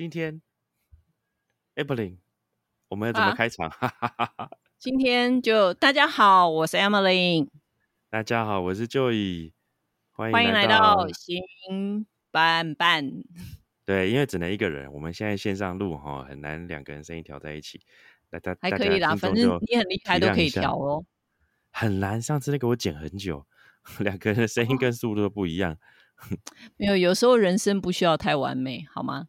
[0.00, 0.40] 今天
[1.74, 2.18] a p p l i n
[2.88, 3.68] 我们要怎么开场？
[3.78, 7.46] 哈哈哈哈今天就大家好，我是 Emily，
[8.08, 9.52] 大家好，我是 Joy，
[10.12, 13.12] 欢迎欢迎来到到新班班。
[13.84, 17.82] 对，因为只能一个人，我们现在线上录哈，很难两个人声音调在一起。
[18.30, 21.04] 大家还可以啦，反正你很厉害，都可以调哦。
[21.72, 23.46] 很难，上次那个我剪很久，
[23.98, 25.76] 两个人的声音跟速度都不一样。
[26.78, 29.28] 没有，有时候人生不需要太完美，好吗？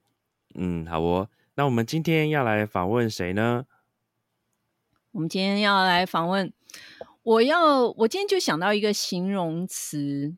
[0.55, 1.29] 嗯，好哦。
[1.55, 3.65] 那我们今天要来访问谁呢？
[5.11, 6.53] 我们今天要来访问，
[7.23, 10.35] 我要我今天就想到一个形容词，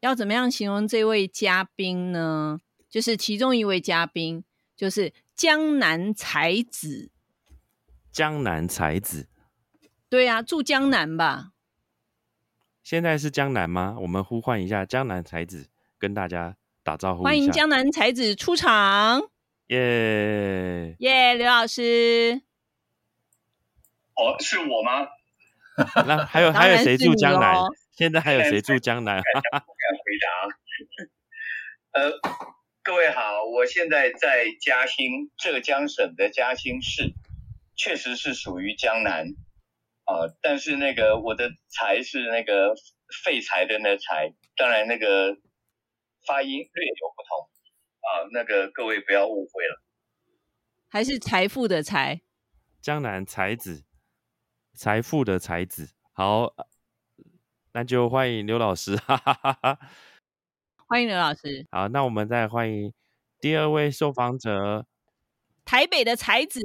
[0.00, 2.58] 要怎么样形容这位嘉宾呢？
[2.90, 4.44] 就是其中一位嘉宾，
[4.74, 7.10] 就是江南才子。
[8.10, 9.28] 江南才子，
[10.08, 11.52] 对呀，住江南吧？
[12.82, 13.96] 现在是江南吗？
[14.00, 17.22] 我们呼唤一下江南才子，跟大家打招呼。
[17.22, 19.30] 欢迎江南才子出场！
[19.68, 22.42] 耶耶，刘老师。
[24.14, 25.08] 哦，是我吗？
[26.06, 27.54] 那还有还有谁住江南？
[27.96, 29.22] 现在还有谁住江南？
[29.22, 30.48] 不敢回答。
[32.00, 32.12] 呃，
[32.82, 37.14] 各位好，我现在在嘉兴，浙江省的嘉兴市。
[37.80, 39.26] 确实是属于江南
[40.02, 42.74] 啊，但是那个我的才是那个
[43.24, 45.36] 废柴的那才，当然那个
[46.26, 47.48] 发音略有不同
[48.08, 49.82] 啊，那个各位不要误会了。
[50.88, 52.22] 还是财富的财，
[52.80, 53.84] 江南才子，
[54.74, 56.54] 财富的才子，好，
[57.72, 59.78] 那就欢迎刘老师，哈哈哈哈
[60.86, 61.66] 欢迎刘老师。
[61.70, 62.94] 好，那我们再欢迎
[63.38, 64.86] 第二位受访者，
[65.66, 66.60] 台北的才子。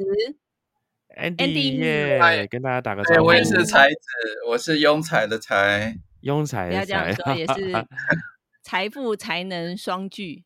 [1.18, 3.28] Andy 耶，跟大家打个招呼。
[3.28, 3.98] 我也是才子，
[4.48, 7.86] 我是庸才的才，庸才的才，也是
[8.64, 10.46] 财富才能双聚。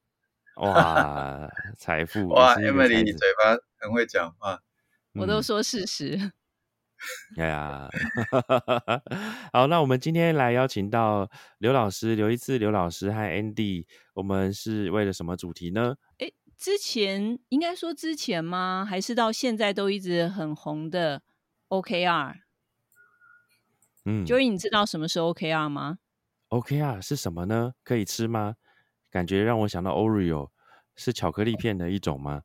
[0.57, 4.61] 哇，财富哇，Emily，你嘴巴很会讲话，
[5.15, 6.31] 我都说事实。
[7.37, 7.87] 哎呀，
[9.53, 11.29] 好，那我们今天来邀请到
[11.59, 15.95] 刘老师、刘一次、刘老师和 Andy，我们是为了什么主题呢？
[16.19, 16.31] 哎。
[16.57, 18.83] 之前应该说之前吗？
[18.83, 21.21] 还是到现在都一直很红的
[21.69, 22.33] OKR？
[24.05, 25.99] 嗯，Joey，你知道什么是 OKR 吗
[26.49, 27.73] ？OKR 是什么呢？
[27.83, 28.55] 可以吃吗？
[29.09, 30.49] 感觉让我想到 Oreo
[30.95, 32.43] 是巧克力片的一种吗？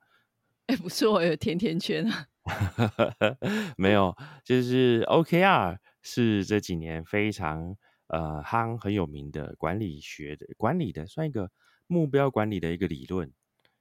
[0.66, 2.26] 哎，不是，我，有甜甜圈啊。
[3.76, 7.76] 没有，就是 OKR 是这几年非常
[8.08, 11.50] 呃夯很有名的管理学的管理的，算一个
[11.86, 13.32] 目标管理的一个理论。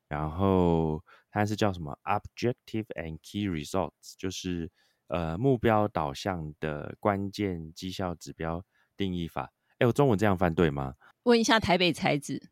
[0.08, 4.70] 然后它是叫什么？Objective and Key Results，就是
[5.08, 8.64] 呃目标导向的关键绩效指标
[8.98, 9.54] 定义法。
[9.80, 10.96] 哎，我中文这样翻对吗？
[11.24, 12.50] 问一下台北才子。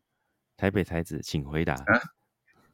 [0.60, 1.72] 台北才子，请回答。
[1.72, 2.00] 啊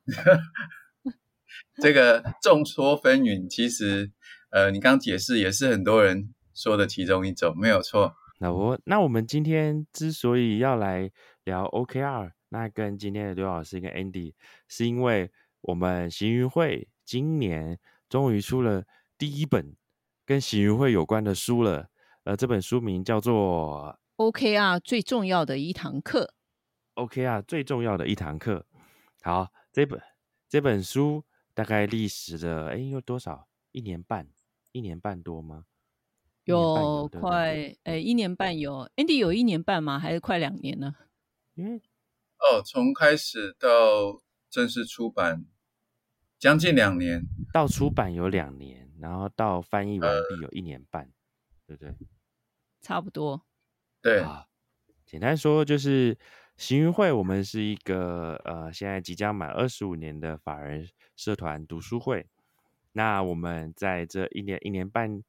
[1.81, 4.11] 这个众说纷纭，其实
[4.51, 8.17] 呃，你刚解释也是很多人说的其中一种，没有错。
[8.41, 11.09] 那我那我们今天之所以要来
[11.45, 12.33] 聊 OKR。
[12.49, 14.33] 那跟今天的刘老师跟 Andy，
[14.67, 15.31] 是因为
[15.61, 18.85] 我们行云会今年终于出了
[19.17, 19.77] 第一本
[20.25, 21.89] 跟行云会有关的书了。
[22.25, 26.35] 呃，这本书名叫做 OKR 最重要的一堂课。
[26.97, 28.67] OKR 最重要的一堂课。
[29.23, 30.01] 好，这本
[30.49, 31.25] 这本书
[31.55, 33.49] 大概历时的哎有多少？
[33.73, 34.29] 一年半？
[34.73, 35.65] 一年半多吗？
[36.45, 38.89] 有快哎一年半有。
[38.97, 39.99] Andy 有一年半吗？
[39.99, 40.95] 还是快两年呢？
[41.55, 41.77] 因为
[42.39, 45.45] 哦，从开始到正式出版，
[46.39, 47.23] 将近两年。
[47.53, 51.11] 到出版有两年，然后到翻译完毕有一年半，
[51.67, 51.95] 对不对？
[52.81, 53.47] 差不多。
[54.01, 54.25] 对。
[55.05, 56.19] 简单说就是
[56.57, 62.27] 行云会，我们是一个呃，现在即将满二十五年的法人社团读书会。
[62.93, 65.23] 那我们在这一年、一年半、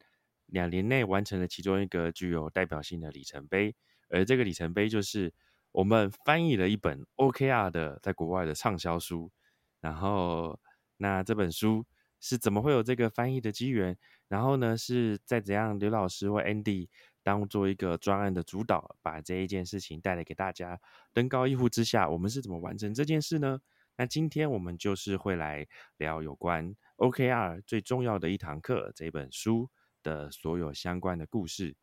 [0.46, 3.76] 两年内完成了其中一个具有代表性的里程碑，
[4.10, 5.34] 而这个里程碑就是。
[5.74, 9.30] 我们翻译了一本 OKR 的在国外的畅销书，
[9.80, 10.60] 然后
[10.96, 11.86] 那这本书
[12.20, 13.96] 是怎么会有这个翻译的机缘？
[14.28, 16.88] 然后呢，是在怎样刘老师或 Andy
[17.28, 20.80] 当做一个专案的主导，把这一件事情带来给大家，
[21.12, 23.60] 登高一呼之下，我们是怎么完成这件事呢？
[23.98, 29.70] 那今天我们就是会来聊有关 OKR 最重要的一堂课这本书
[30.04, 31.76] 的所有相关的故事。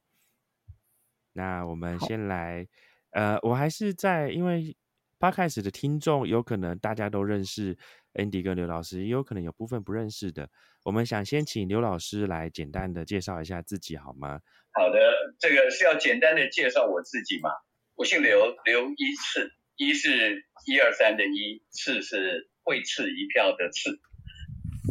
[1.34, 2.66] 那我们先来。
[3.10, 4.74] 呃，我还是在，因为
[5.18, 7.76] 八开始的听众有可能大家都认识
[8.14, 10.50] Andy 跟刘老师，也有可能有部分不认识的。
[10.82, 14.40] 我们想先请刘老师来简单的介绍一下自己，好吗？
[14.74, 14.98] 好的，
[15.38, 17.48] 这个是要简单的介绍我自己嘛？
[17.94, 24.00] 我姓刘，刘一次，一是一二三的一，次是会次一票的次，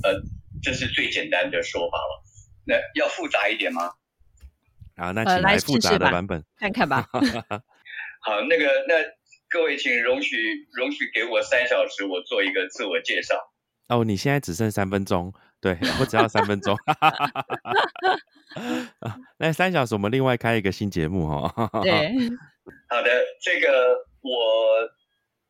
[0.04, 0.22] 呃，
[0.64, 2.24] 这是最简单的说法了。
[2.66, 3.92] 那要复杂一点吗？
[4.96, 6.42] 好，那请来复杂的版本。
[6.58, 7.06] 看看吧。
[8.24, 9.04] 好，那个那
[9.50, 10.38] 各位请容许
[10.72, 13.36] 容许给我三小时，我做一个自我介绍。
[13.90, 16.78] 哦，你现在只剩三分钟，对，我只要三分钟。
[17.00, 17.14] 啊
[19.40, 21.50] 那三小时我们另外开一个新节目哦。
[21.82, 22.12] 对，
[22.92, 23.10] 好的，
[23.42, 24.82] 这个我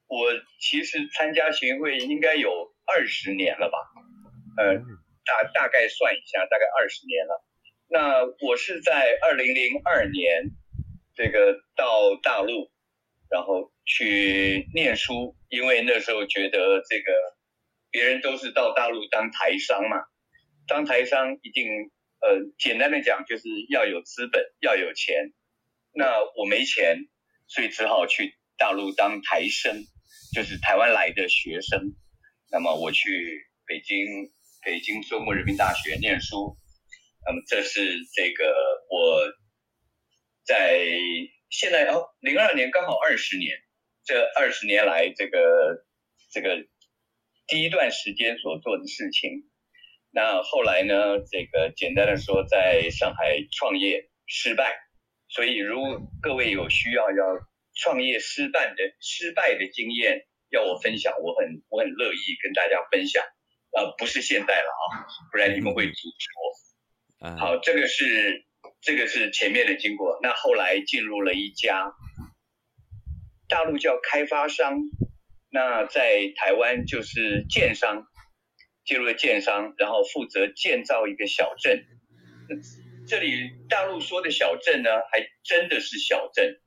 [0.07, 2.50] 我其实参加巡回应该有
[2.86, 3.77] 二十年了吧？
[4.56, 4.75] 呃，
[5.25, 7.44] 大大概算一下，大概二十年了。
[7.89, 10.51] 那我是在二零零二年
[11.15, 12.71] 这个到大陆，
[13.30, 17.12] 然后去念书，因为那时候觉得这个
[17.94, 19.98] 别人都是到大陆当台商嘛，
[20.68, 21.68] 当台商一定
[22.22, 25.31] 呃简单的讲就是要有资本，要有钱。
[25.94, 26.98] 那我没钱，
[27.48, 29.84] 所以只好去大陆当台生，
[30.34, 31.94] 就是台湾来的学生。
[32.51, 34.07] 那么我去北京
[34.66, 36.57] 北京中国人民大学念书，
[37.28, 38.44] 那么这是这个
[38.89, 39.22] 我
[40.44, 40.89] 在
[41.51, 43.56] 现在哦，零二年刚好二十年，
[44.04, 45.86] 这二十年来这个
[46.31, 46.66] 这个
[47.48, 49.50] 第一段时间所做的事情。
[50.12, 54.78] 那后来呢，这个简单的说，在上海创业失败，
[55.28, 57.25] 所以如果各位有需要要
[57.74, 63.24] 创业失败的失败的经验要我分享，我很我很乐意跟大家分享。
[63.75, 67.28] 呃，不是现在了啊，不然你们会阻止我。
[67.28, 68.46] 嗯，好，这个是
[68.81, 70.19] 这个是前面的经过。
[70.22, 71.92] 那后来进入了一家
[73.50, 74.78] 大陆叫开发商，
[75.54, 78.08] 那在台湾就是建商，
[78.86, 81.86] 进入了建商，然后负责建造一个小镇。
[83.08, 86.60] 这里大陆说的小镇呢，还真的是小镇。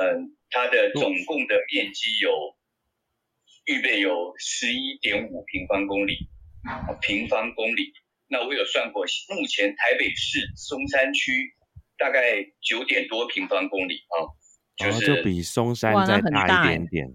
[0.00, 2.56] 嗯，它的总共的面积有
[3.66, 6.30] 预备有十一点五平方公里，
[6.64, 7.92] 啊平方公里。
[8.26, 9.04] 那我有算过，
[9.34, 11.54] 目前台北市松山区
[11.98, 14.16] 大概九点多平方公里啊，
[14.76, 17.08] 就哦是、就比松山再大一点点，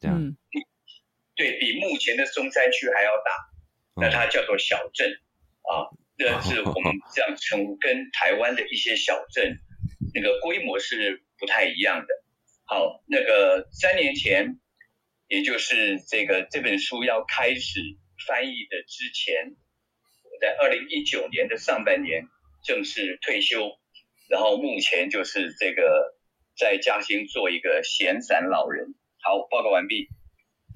[0.00, 0.18] 这样。
[0.18, 0.36] 嗯，
[1.36, 3.30] 对比目前的松山区还要大。
[3.96, 5.12] 那嗯它叫做小镇
[5.62, 9.58] 啊，这是我们这样称呼，跟台湾的一些小镇
[10.14, 12.14] 那个规模是不太一样的。
[12.64, 14.58] 好，那个三年前，
[15.26, 17.80] 也就是这个这本书要开始
[18.26, 19.56] 翻译的之前，
[20.24, 22.22] 我在二零一九年的上半年
[22.64, 23.78] 正式退休，
[24.30, 26.16] 然后目前就是这个
[26.56, 28.94] 在嘉兴做一个闲散老人。
[29.22, 30.08] 好，报告完毕。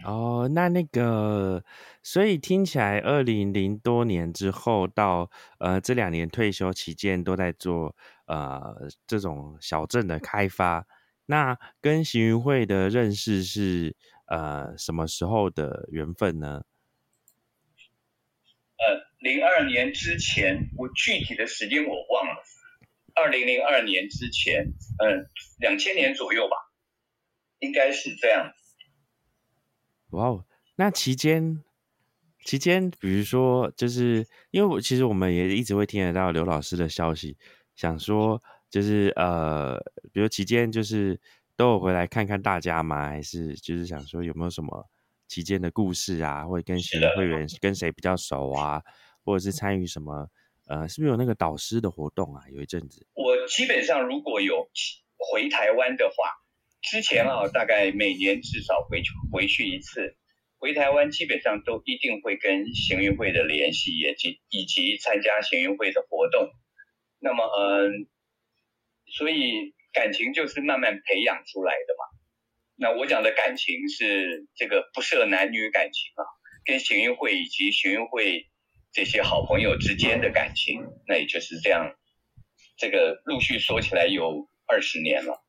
[0.05, 1.65] 哦，那那个，
[2.03, 7.97] 所以听起来，二零零多年之后到呃这两年退休期间都在做
[8.27, 10.87] 呃这种小镇的开发。
[11.27, 13.97] 那跟行云会的认识是
[14.27, 16.65] 呃什么时候的缘分呢？
[18.77, 22.43] 呃，零二年之前，我具体的时间我忘了。
[23.15, 24.67] 二零零二年之前，
[24.99, 25.31] 嗯、
[25.61, 26.57] 两千年左右吧，
[27.65, 28.53] 应该是这样。
[30.11, 30.45] 哇哦，
[30.77, 31.65] 那期间
[32.45, 37.37] 期间，比如说，就是因为我其实我们也一直会听得到刘老师的消息，
[37.75, 39.79] 想说就是呃，
[40.13, 41.19] 比如期间就是
[41.57, 43.09] 都有回来看看大家吗？
[43.09, 44.89] 还是就是想说有没有什么
[45.27, 48.83] 期间的故事啊，或者跟学是的会员跟谁比较熟啊，
[49.25, 50.29] 或者是参与什么
[50.67, 52.45] 呃，是不是有那个导师的活动啊？
[52.53, 54.69] 有一阵子我基本上如果有
[55.17, 56.15] 回台湾的话，
[56.85, 60.17] 之前啊，大概每年至少回去回去一次。
[60.59, 66.51] 回台湾基本上都一定会跟行运会的联系，以及以及参加行运会的活动。
[67.19, 68.07] 那么，嗯，
[69.07, 72.05] 所以感情就是慢慢培养出来的嘛。
[72.77, 76.25] 那我讲的感情是这个不设男女感情啊，
[76.65, 78.49] 跟行运会以及行运会
[78.93, 81.95] 这些好朋友之间的感情，那也就是这样。
[82.77, 85.44] 这个陆续说起来有二十年了，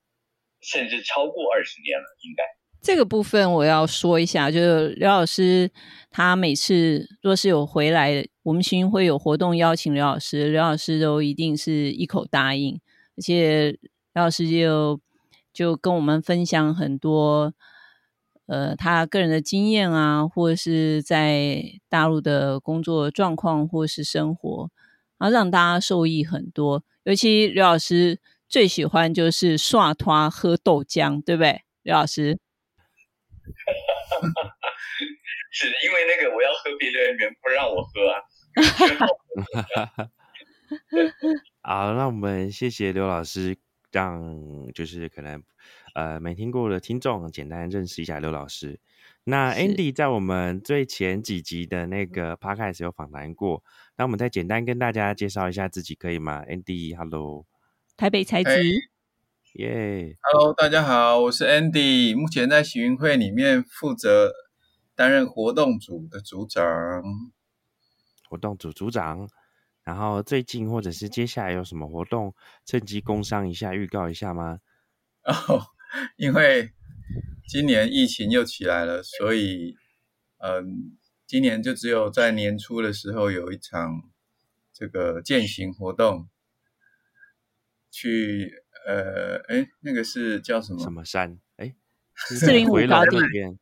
[0.65, 2.43] 甚至超过二十年了，应该。
[2.81, 5.71] 这个部分我要说一下，就是刘老师
[6.11, 12.79] 他每次若是有回来，我们行运会有活动邀请刘老师，刘老师都一定是一口答应，
[13.17, 13.71] 而且
[14.13, 15.01] 刘老师就
[15.51, 17.53] 就跟我们分享很多
[18.45, 24.69] 呃他个人的经验啊，或者是在大陆的工作状况或是生活，
[25.17, 26.83] 然后让大家受益很多。
[27.03, 28.19] 尤其刘老师
[28.55, 32.39] 最喜欢就是刷拖喝豆浆，对不对，刘老师？
[35.51, 38.23] 是因为那个我要喝别的人不让我喝啊。
[41.63, 43.57] 好，那我们谢谢刘老师，
[43.91, 45.43] 让就是可能
[45.93, 48.79] 呃没听过的听众简单认识一下刘老师。
[49.25, 53.61] 那是 Andy 在我们最前几集的那个 podcast 有访谈过，
[53.97, 57.45] 那我们再简单跟大家介绍一下自己，可以吗？Andy，Hello，
[57.97, 58.61] 台北才哎子，
[59.53, 64.33] 耶，Hello，大家好，我是 Andy，目前在行运会里面负责
[64.93, 66.61] 担任活动组的组长。
[68.27, 69.29] 活动组组长。
[69.83, 72.35] 然后最近或者是接下来有什么活动，
[72.65, 74.59] 趁机工商一下，预告一下吗？
[75.23, 75.67] 哦，
[76.17, 76.73] 因为
[77.47, 79.77] 今年疫情又起来了，所以
[80.39, 84.01] 嗯，今年就只有在年初的时候有一场
[84.73, 86.27] 这个践行活动，
[87.95, 88.51] 去
[88.85, 90.83] 呃，哎，那个是叫什么？
[90.83, 91.39] 什么山？
[91.55, 91.73] 哎，
[92.13, 93.59] 是405在回龙高地那边。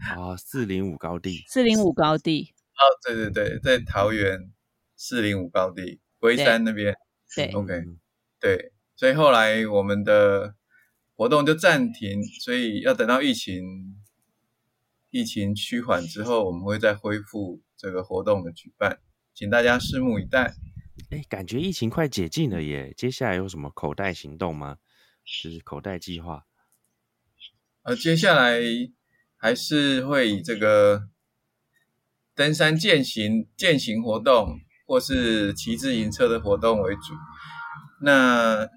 [0.00, 1.42] 啊，四零五高地。
[1.48, 4.52] 四零五高地，哦，对对对，在桃园
[4.96, 6.94] 四零五高地龟山那边。
[7.34, 7.98] 对，OK 嗯
[8.38, 10.54] 对，所以后来我们的
[11.16, 13.64] 活动就暂停，所以要等到疫情
[15.08, 18.98] 疫情趋缓之后，我们会再恢复这个活动的举办，
[19.34, 20.52] 请大家拭目以待。
[21.10, 22.92] 哎，感觉疫情快解禁了耶！
[22.96, 24.78] 接下来有什么口袋行动吗？
[25.24, 26.44] 就是口袋计划。
[27.82, 28.60] 呃，接下来
[29.36, 31.08] 还是会以这个
[32.34, 37.14] 登山健行健行活动，或是骑自行车的活动为主。
[38.02, 38.68] 那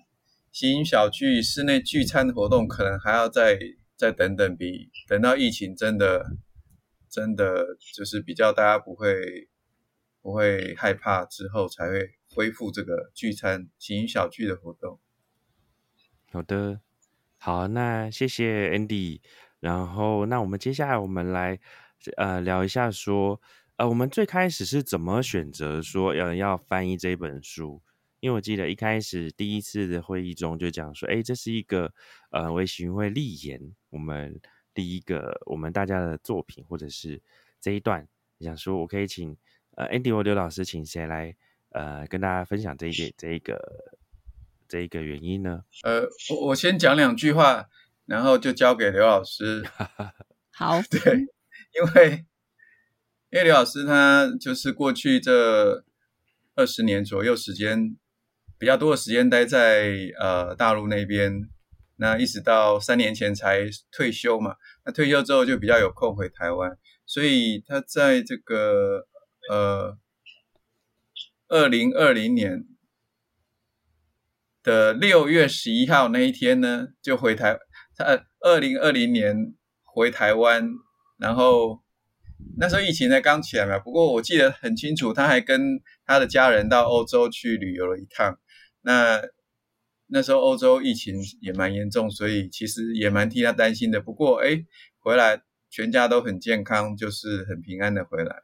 [0.51, 3.57] 行小聚室内聚餐的活动，可能还要再
[3.95, 6.25] 再等等比，等到疫情真的
[7.09, 9.49] 真的就是比较大家不会
[10.21, 14.99] 不会害怕之后，才会恢复这个聚餐行小聚的活动。
[16.31, 16.81] 好的，
[17.39, 19.21] 好，那谢谢 Andy。
[19.59, 21.59] 然后，那我们接下来我们来
[22.15, 23.41] 呃聊一下说，
[23.77, 27.81] 呃，我们最开始是怎么选择说要要翻译这本书？
[28.19, 31.91] 因为我记得一开始第一次的会议中就讲说，哎，这是一个
[32.29, 34.39] 呃为行会立言，我们
[34.75, 37.19] 第一个我们大家的作品，或者是
[37.59, 38.07] 这一段，
[38.39, 39.35] 想说我可以请
[39.71, 41.35] 呃 Andy 或刘老师，请谁来
[41.77, 43.93] 呃跟大家分享这一点这一个
[44.67, 45.63] 这一个原因呢？
[45.83, 47.69] 呃，我我先讲两句话，
[48.05, 49.63] 然后就交给刘老师。
[50.51, 50.99] 好， 对，
[51.75, 52.25] 因为
[53.29, 55.85] 因为刘老师他就是过去这
[56.55, 57.95] 二十年左右时间，
[58.57, 61.47] 比较多的时间待在呃大陆那边，
[61.97, 64.55] 那一直到三年前才退休嘛。
[64.83, 69.05] 那退休之后就比较有空回台湾，所以他在这个
[69.51, 69.97] 呃
[71.47, 72.65] 二零二零年
[74.61, 77.57] 的六月十一号那一天呢，就回台。
[77.95, 80.69] 他二零二零年回台湾，
[81.17, 81.81] 然后
[82.57, 83.79] 那时候疫情才刚起来嘛。
[83.79, 88.37] 不过我记得很清楚，他还跟他的家人到欧洲去旅游了一趟。
[88.81, 89.21] 那
[90.07, 93.99] 那时候欧洲疫情也蛮严重，所以其实也蛮替他担心的。
[93.99, 94.63] 不过哎，
[94.99, 98.43] 回来全家都很健康，就是很平安的回来。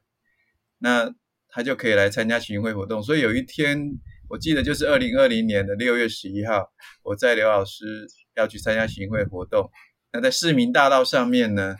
[0.79, 1.13] 那
[1.53, 3.01] 他就可以来参加群会活动。
[3.03, 3.79] 所以有一天，
[4.27, 6.67] 我记得就是二零二零年的六月十一号，
[7.03, 9.69] 我在刘老师要去参加行会活动。
[10.11, 11.75] 那在市民大道上面呢，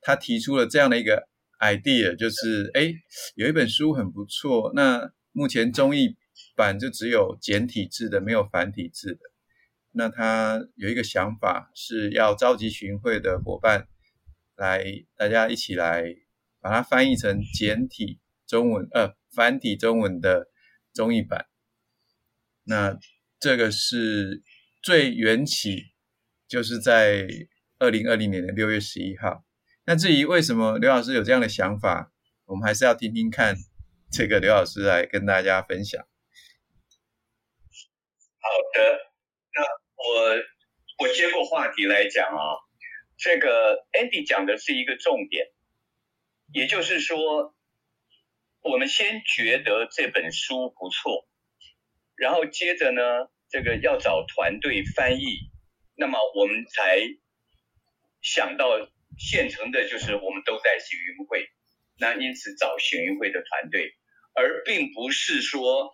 [0.00, 1.28] 他提出了这样的一个
[1.58, 2.92] idea，就是哎，
[3.34, 4.72] 有一本书很不错。
[4.74, 6.16] 那目前中译
[6.54, 9.20] 版就只有简体字的，没有繁体字的。
[9.92, 13.88] 那他有一个想法，是要召集巡会的伙伴
[14.56, 14.84] 来，
[15.16, 16.04] 大家一起来
[16.60, 20.48] 把它翻译成简体中文，呃，繁体中文的
[20.94, 21.46] 中译版。
[22.64, 22.98] 那
[23.38, 24.42] 这个是
[24.82, 25.92] 最缘起，
[26.48, 27.26] 就是在
[27.78, 29.44] 二零二零年的六月十一号。
[29.84, 32.12] 那至于为什么刘老师有这样的想法，
[32.46, 33.56] 我们还是要听听看
[34.10, 36.00] 这个刘老师来跟大家分享。
[38.40, 38.98] 好的，
[39.54, 39.62] 那
[39.96, 42.58] 我我接过话题来讲啊，
[43.16, 45.46] 这个 Andy 讲的是一个重点，
[46.52, 47.55] 也就是说，
[48.70, 51.26] 我们先觉得这本书不错，
[52.16, 53.02] 然后接着呢，
[53.48, 55.50] 这个要找团队翻译，
[55.96, 57.00] 那么我们才
[58.20, 58.66] 想到
[59.18, 61.48] 现成的就是我们都在行云会，
[61.98, 63.94] 那因此找行云会的团队，
[64.34, 65.92] 而并不是说。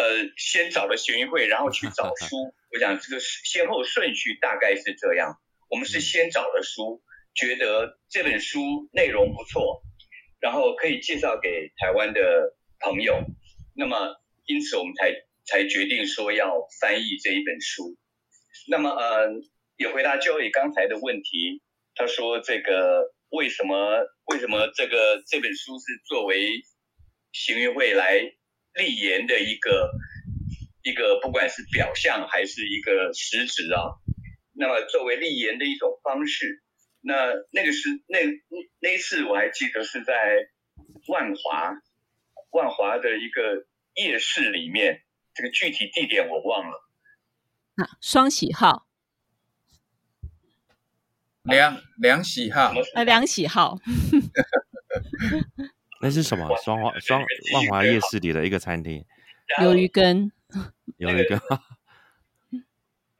[0.00, 0.04] 呃，
[0.36, 2.54] 先找了行运会，然后去找书。
[2.72, 5.34] 我想这个先后顺序大概是这样。
[5.68, 7.02] 我们是先找了书，
[7.34, 8.60] 觉得这本书
[8.92, 9.82] 内容不错，
[10.40, 13.22] 然后可以介绍给台湾的朋友。
[13.74, 14.16] 那么，
[14.46, 15.12] 因此我们才
[15.46, 17.96] 才决定说要翻译这一本书。
[18.68, 19.28] 那么，呃，
[19.76, 21.62] 也回答 Joey 刚才的问题。
[21.94, 26.62] 他说这个为什么为什么这个这本书是作为
[27.32, 28.18] 行运会来
[28.74, 29.90] 立言的一个
[30.82, 33.98] 一个，不管是表象还是一个实质啊，
[34.54, 36.62] 那么作为立言的一种方式，
[37.00, 37.14] 那
[37.52, 38.18] 那个是那
[38.80, 40.48] 那一次我还记得是在
[41.08, 41.80] 万华
[42.50, 45.02] 万华的一个夜市里面，
[45.34, 46.88] 这个具体地点我忘了。
[47.76, 48.88] 啊，双喜号，
[51.44, 53.78] 梁梁喜号什，么呃，两喜号，
[56.02, 56.56] 那是什么？
[56.64, 57.20] 双华双
[57.54, 59.04] 万华夜市里的一个餐厅，
[59.60, 60.32] 鱿鱼羹，
[60.98, 61.40] 鱿鱼羹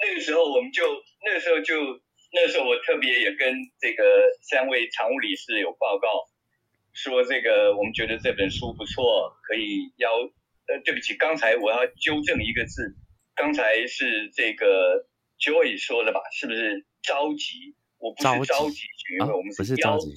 [0.01, 0.83] 那个时候我们就
[1.25, 4.05] 那个时候就那时候我特别也跟这个
[4.43, 6.29] 三位常务理事有报告，
[6.93, 10.11] 说这个我们觉得这本书不错，可以邀
[10.69, 12.95] 呃对不起，刚才我要纠正一个字，
[13.35, 15.07] 刚才是这个
[15.41, 16.21] Joy 说的吧？
[16.33, 17.75] 是不是着急？
[17.99, 20.15] 我不是召集召集学运会，啊我们不是召集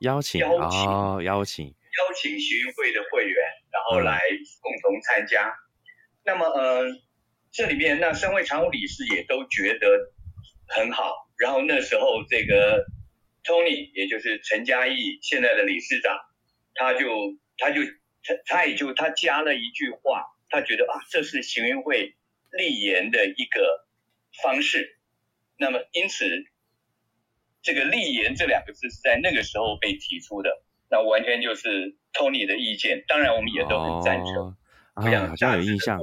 [0.00, 3.36] 邀请邀请哦，邀请邀请学运会的会员，
[3.70, 4.20] 然后嗯来
[4.60, 5.54] 共同参加。
[6.24, 6.84] 那么，呃，
[7.52, 10.12] 这里面那三位常务理事也都觉得
[10.66, 11.23] 很好。
[11.36, 12.86] 然后那时候，这个
[13.44, 16.18] Tony，也就是陈嘉义现在的理事长，
[16.74, 17.06] 他就
[17.58, 17.82] 他就
[18.22, 22.14] 他他也就他加了一句话，他觉得啊，这是行运会
[22.50, 23.86] 立言的一个
[24.42, 24.98] 方式。
[25.56, 26.24] 那么，因此
[27.62, 33.04] 这个“立言”这两个字是在那个时候被提出的，那完全就是 Tony 的意见。
[33.06, 34.34] 当然，我们也都很赞成。
[34.34, 34.56] 哦
[34.96, 35.98] 我啊，好像有印象。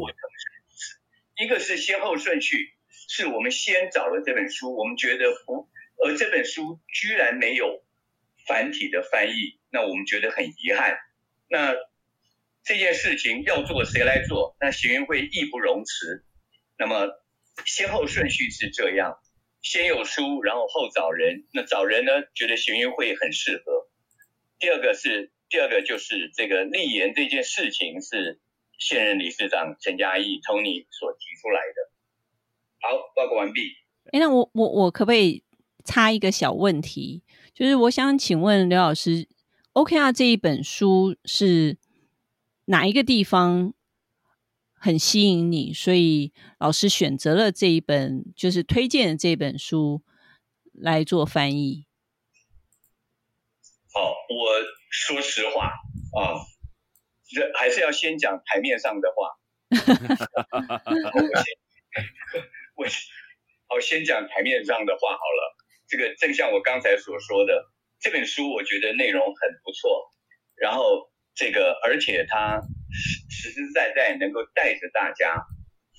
[1.37, 2.73] 一个是先后顺序，
[3.13, 5.67] 是我们先找了这本书，我们觉得不，
[6.01, 7.83] 而这本书居然没有
[8.47, 10.97] 繁体的翻译，那我们觉得很遗憾。
[11.49, 11.75] 那
[12.63, 14.55] 这件事情要做谁来做？
[14.61, 16.23] 那行运会义不容辞。
[16.77, 17.09] 那么
[17.65, 19.19] 先后顺序是这样：
[19.61, 21.43] 先有书，然后后找人。
[21.51, 23.89] 那找人呢，觉得行运会很适合。
[24.57, 28.39] 第二个是第二个就是这个立言这件事情是
[28.79, 31.90] 现任理事长陈嘉义 Tony 所提出来的。
[32.81, 33.61] 好，报告完毕。
[34.11, 35.45] 哎，那我我我可不可以
[35.85, 37.23] 插一个小问题？
[37.53, 39.29] 就是我想请问刘老师
[39.73, 41.77] ，OKR 这一本书是
[42.65, 43.73] 哪一个地方
[44.73, 50.01] 很吸引你，所以老师选择了这一本，就是推荐的这本书
[50.73, 51.85] 来做翻译？
[53.93, 54.15] 好，我
[54.89, 56.41] 说实话啊，
[57.29, 59.37] 这还是要先讲台面上的话。
[62.81, 62.87] 我，
[63.67, 65.55] 好先讲台面上的话好了。
[65.87, 70.09] 这个正像我刚才所说的，这本书我觉得内容很不错，
[70.55, 72.59] 然后这个而且它
[73.29, 75.35] 实实实在在能够带着大家，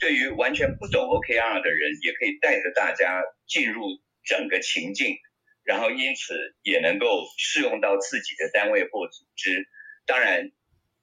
[0.01, 3.85] 对于完全不懂 OKR 的人，也可以带着大家进入
[4.25, 5.17] 整个情境。
[5.65, 9.69] 然后因此也能够适用到自己的单位或组织。
[10.07, 10.51] 当然，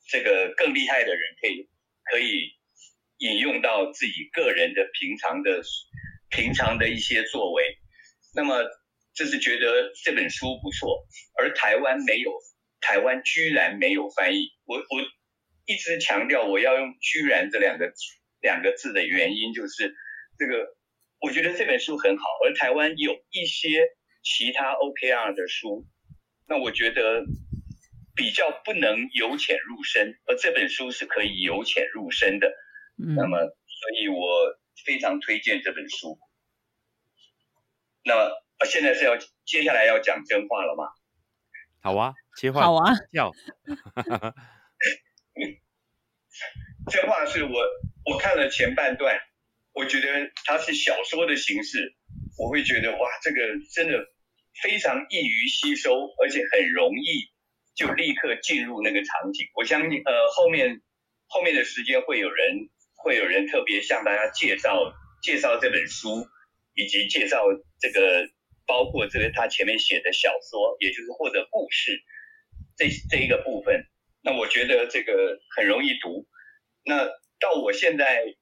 [0.09, 1.69] 这个更厉害的人可以
[2.03, 2.58] 可以
[3.19, 5.61] 引用到自己个人的平常的
[6.29, 7.77] 平常的一些作为。
[8.35, 8.65] 那么，
[9.13, 11.07] 这是觉得这本书不错，
[11.39, 12.33] 而台湾没有，
[12.81, 14.49] 台湾居然没有翻译。
[14.65, 15.01] 我我
[15.65, 17.93] 一直强调我要用“居然”这两个
[18.41, 19.95] 两个字的原因，就是
[20.37, 20.75] 这个
[21.21, 23.87] 我觉得这本书很好，而台湾有一些。
[24.21, 25.87] 其他 OKR 的书，
[26.45, 27.23] 那我觉得
[28.17, 32.53] 比较不能由浅入深，而这本书是可以由浅入深的。
[33.01, 34.19] 嗯，那么，所以我
[34.85, 36.19] 非常推荐这本书。
[38.03, 40.83] 那么，呃现在是要接下来要讲真话了吗？
[41.81, 43.31] 好啊，切换好啊，要，
[46.91, 47.51] 真话是我
[48.05, 49.17] 我看了前半段，
[49.73, 51.95] 我觉得它是小说的形式。
[52.37, 53.37] 我会觉得哇，这个
[53.73, 54.07] 真的
[54.61, 57.29] 非常易于吸收，而且很容易
[57.75, 59.47] 就立刻进入那个场景。
[59.55, 60.81] 我相信，呃，后面
[61.27, 62.69] 后面的时间会有人
[63.03, 66.27] 会有人特别向大家介绍介绍这本书，
[66.75, 67.43] 以及介绍
[67.79, 68.29] 这个
[68.67, 72.01] 包括这个他前面写的小说，也就是或者故事
[72.77, 73.85] 这这一个部分。
[74.21, 76.27] 那我觉得这个很容易读。
[76.85, 77.07] 那
[77.39, 78.35] 到我现在。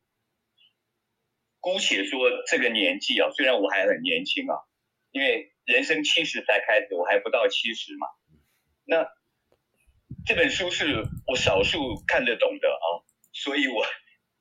[1.59, 4.55] 姑且说这个年纪啊，虽然我还很年轻啊，
[5.11, 8.07] 因为人生七十才开始，我还不到七十嘛。
[8.85, 9.05] 那
[10.25, 13.83] 这本书是我少数看得懂的啊，所以我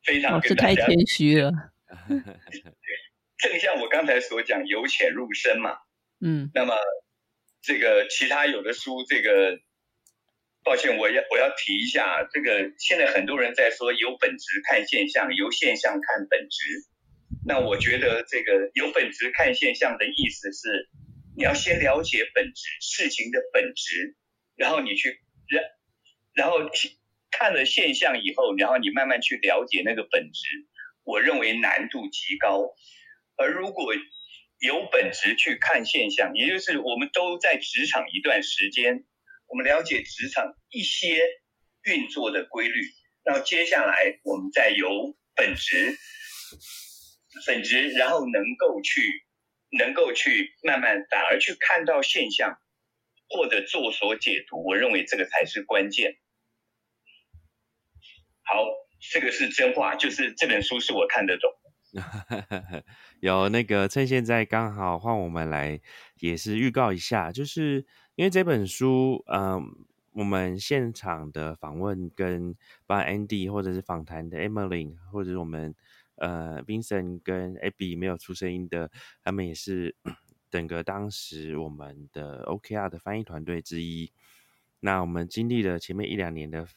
[0.07, 1.53] 非常老师跟大家太谦虚了。
[3.39, 5.77] 正像我刚才所讲，由浅入深嘛。
[6.25, 6.75] 嗯，那么
[7.61, 9.59] 这个其他有的书，这个
[10.65, 16.89] 抱歉，我要我要提一下，这个现在很多人在说由本质看现象，由现象看本质。
[17.45, 20.89] 那我觉得这个由本质看现象的意思是，
[21.37, 24.17] 你要先了解本质事情的本质，
[24.57, 25.63] 然后你去然
[26.33, 26.71] 然后
[27.39, 30.49] 看了现象以后，然后你慢慢去了解那个本质。
[31.05, 32.73] 我认为难度极高，
[33.37, 33.95] 而如果
[34.59, 39.05] 由本质去看现象，也就是我们都在职场一段时间，
[39.49, 41.23] 我们了解职场一些
[41.85, 42.81] 运作的规律，
[43.23, 45.95] 然后接下来我们再由本质、
[47.47, 49.03] 本质，然后能够去
[49.79, 52.59] 能够去慢慢反而去看到现象，
[53.29, 56.17] 或者做所解读，我认为这个才是关键。
[58.47, 58.55] 好，
[59.13, 61.51] 这个是真话，就是这本书是我看得懂。
[63.21, 65.81] 有那个趁现在刚好换我们来，
[66.21, 69.65] 也是预告一下，就是因为这本书，嗯，
[70.13, 72.55] 我们现场的访问跟
[72.87, 75.75] 帮 Andy 或者是访谈的 Emily，或者是我们
[76.17, 78.91] 呃 Vincent 跟 Abby 没有出声音的，
[79.25, 79.97] 他们也是
[80.51, 84.13] 整个当时我们的 OKR 的翻译团队之一。
[84.81, 86.69] 那我们经历了前面一两年的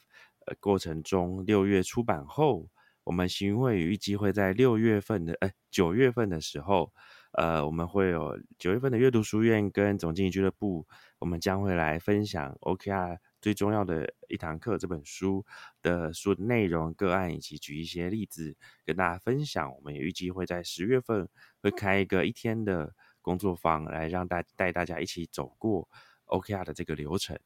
[0.50, 2.68] 呃过程中，六月出版后。
[3.02, 6.92] 我们行会预计会在六月份的，哎，九月份的时候，
[7.32, 10.86] 呃，我们会有九月份的阅读书院跟总经理俱乐部，
[11.18, 15.44] 我们将会来分享 OKR 最重要的一堂课这本书
[15.82, 19.74] 的书内容、个案以及举一些例子跟大家分享。
[19.74, 21.26] 我们也预计会在十月份
[21.62, 25.88] 会开一个一天的工作坊，来让大带大家一起走过
[26.26, 27.36] OKR 的这个流程。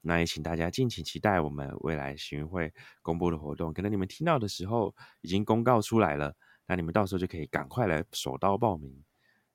[0.00, 6.34] 那也请大家敬请期待我们未来行运会公布的活动，可能你们听到的时候已经公告出来了，
[6.66, 9.02] 那你们到时候就可以赶快来手刀报名。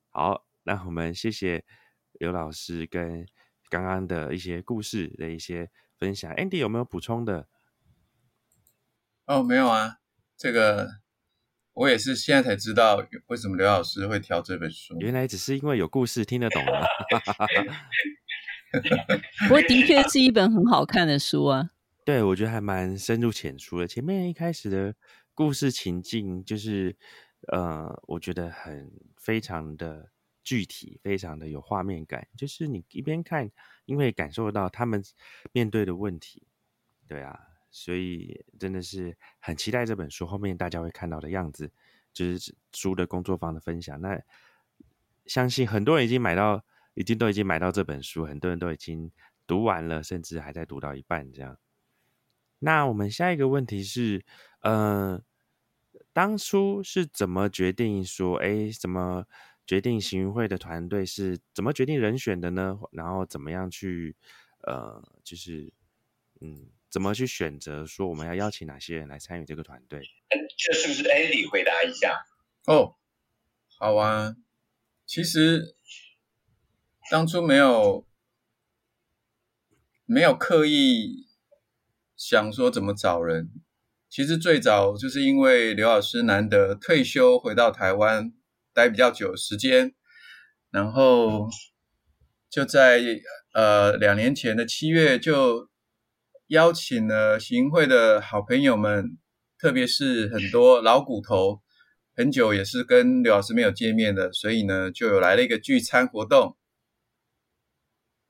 [0.09, 1.63] 好，那我们谢谢
[2.13, 3.25] 刘老师跟
[3.69, 6.33] 刚刚的一些故事的一些分享。
[6.35, 7.47] Andy 有没有补充的？
[9.25, 9.99] 哦，没有啊，
[10.35, 10.89] 这个
[11.73, 16.85] 我也是现在才知道为什么刘老师会挑这本书，原来只是因为有故事听得懂了。
[19.47, 21.71] 不过的确是一本很好看的书啊。
[22.03, 23.87] 对，我觉得还蛮深入浅出的。
[23.87, 24.95] 前面一开始的
[25.35, 26.95] 故事情境，就是
[27.47, 30.09] 呃，我觉得很非常的
[30.43, 32.27] 具体，非常的有画面感。
[32.35, 33.51] 就是你一边看，
[33.85, 35.03] 因为感受到他们
[35.51, 36.41] 面对的问题，
[37.07, 41.71] 对啊，所以真的是很期待这本书后面大家会看到的样子，
[42.11, 44.01] 就是书的工作坊的分享。
[44.01, 44.19] 那
[45.27, 46.63] 相信很多人已经买到。
[46.93, 49.11] 已经都已经买到这本书，很多人都已经
[49.47, 51.57] 读完了，甚至还在读到一半这样。
[52.59, 54.23] 那我们下一个问题是，
[54.59, 55.23] 呃，
[56.13, 59.25] 当初是怎么决定说，哎，怎么
[59.65, 62.77] 决定行运会的团队是怎么决定人选的呢？
[62.91, 64.15] 然后怎么样去，
[64.67, 65.71] 呃，就是，
[66.41, 70.01] 嗯，怎么去选择说我们要邀请哪些人来参与这个团队？
[70.57, 72.25] 这是不是 Andy 回答一下？
[72.67, 72.95] 哦，
[73.79, 74.35] 好啊，
[75.05, 75.77] 其实。
[77.11, 78.07] 当初没有
[80.05, 81.27] 没有刻意
[82.15, 83.49] 想说怎么找人，
[84.09, 88.31] 其实最早就是因为刘老师难得退休回到台湾
[88.73, 89.93] 待比较久时间，
[90.69, 91.49] 然后
[92.49, 93.01] 就在
[93.53, 95.69] 呃两年前的七月就
[96.47, 99.17] 邀请了行会的好朋友们，
[99.59, 101.61] 特别是很多老骨头，
[102.15, 106.55] 很久也是跟刘老师没有见面的，所以呢就有来了一个聚餐活动。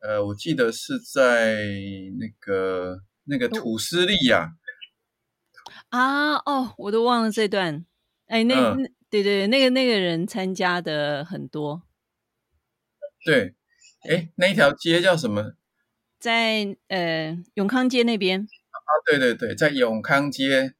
[0.01, 1.63] 呃，我记得是在
[2.19, 4.53] 那个那个土司利亚
[5.89, 7.85] 啊，哦，我都忘了这段。
[8.25, 11.83] 哎，那那对对，那个那个人参加的很多。
[13.23, 13.55] 对，
[14.09, 15.53] 哎，那一条街叫什么？
[16.17, 18.41] 在呃永康街那边。
[18.41, 20.73] 啊，对对对，在永康街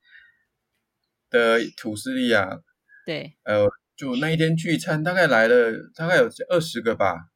[1.30, 2.62] 的土司利亚。
[3.06, 3.38] 对。
[3.44, 7.31] 呃，就那一天聚餐，大概来了大概有二十个吧。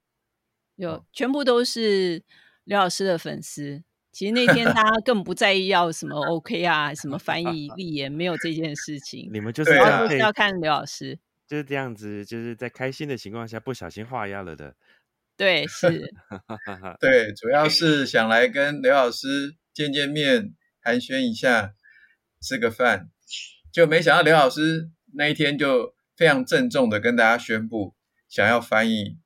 [0.75, 2.23] 有，全部都是
[2.63, 3.83] 刘老师的粉丝。
[4.11, 9.29] 其实那天 大家更不在意要什么 OK 啊，什么翻译立言，没有这件事情。
[9.33, 14.75] 你们就是就是要看刘老师，就是这样子，就是在开心的情况下不小心画押了的。
[15.35, 16.13] 对，是。
[17.01, 21.73] 对，主要是想来跟刘老师见见面，寒暄一下，
[22.41, 23.09] 吃个饭。
[23.69, 27.93] 就没想到刘老师那一天就非常郑重的跟大家宣布，
[28.29, 29.17] 想要翻译。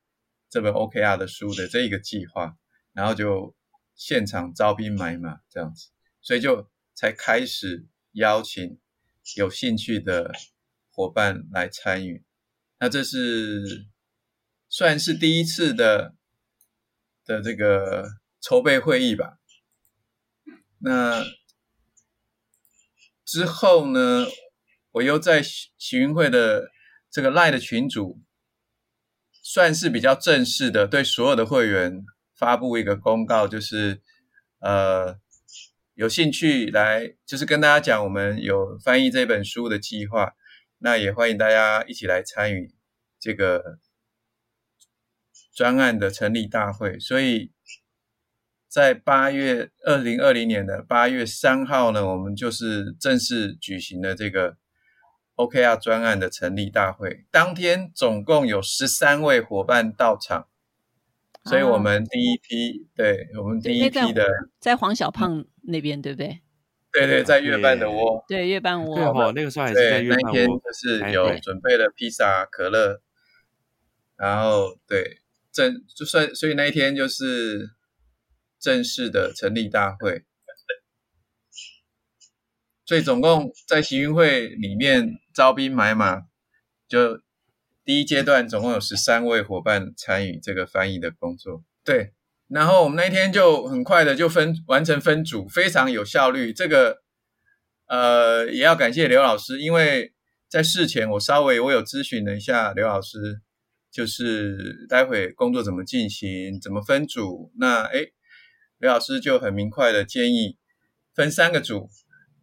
[0.50, 2.56] 这本 OKR 的书的这一个计划，
[2.92, 3.54] 然后就
[3.94, 8.80] 现场招兵买马这样子，所以就才开始邀请
[9.36, 10.32] 有兴趣的
[10.90, 12.24] 伙伴来参与。
[12.80, 13.86] 那这是
[14.68, 16.16] 算是第一次的
[17.24, 18.08] 的这个
[18.40, 19.38] 筹备会议吧。
[20.78, 21.24] 那
[23.24, 24.26] 之后呢，
[24.90, 26.72] 我又在行运会的
[27.08, 28.20] 这个赖的群组。
[29.42, 32.04] 算是比较正式的，对所有的会员
[32.36, 34.00] 发布一个公告，就是
[34.60, 35.16] 呃
[35.94, 40.34] 有兴趣来，就是跟大家讲我们有翻译这本书的计划，
[40.78, 42.74] 那也欢迎大家一起来参与
[43.18, 43.78] 这个
[45.54, 47.52] 专案的成立大会，所以
[48.68, 54.56] 在八月二零二零年的八月三号呢，我们就是正式举行了这个
[55.46, 57.24] OKR 专案的成立大会。
[57.30, 60.48] 当天总共有十三位伙伴到场，
[61.44, 66.40] 所以我们第一批，对我们第一批的在黄小胖那边，对不对？
[66.92, 73.00] 对对，在月半的窝，对月半窝，对哦，那个时候还是在月半窝，那天就是有准备了披萨、可乐，
[74.16, 75.20] 然后对
[75.52, 77.70] 正就算，所以那一天就是
[78.58, 80.24] 正式的成立大会，
[82.84, 86.24] 所以总共在行运会里面招兵买马，
[86.86, 87.18] 就
[87.82, 92.12] 第一阶段总共有十三位伙伴参与这个翻译的工作，对。
[92.46, 96.52] 然后我们那天就很快的就分完成分组，非常有效率。
[96.52, 96.98] 这个
[97.86, 100.12] 呃也要感谢刘老师，因为
[100.46, 103.40] 在事前我稍微我有咨询了一下刘老师，
[103.90, 107.50] 就是待会工作怎么进行，怎么分组。
[107.56, 108.08] 那哎，
[108.76, 110.58] 刘老师就很明快的建议
[111.14, 111.88] 分三个组，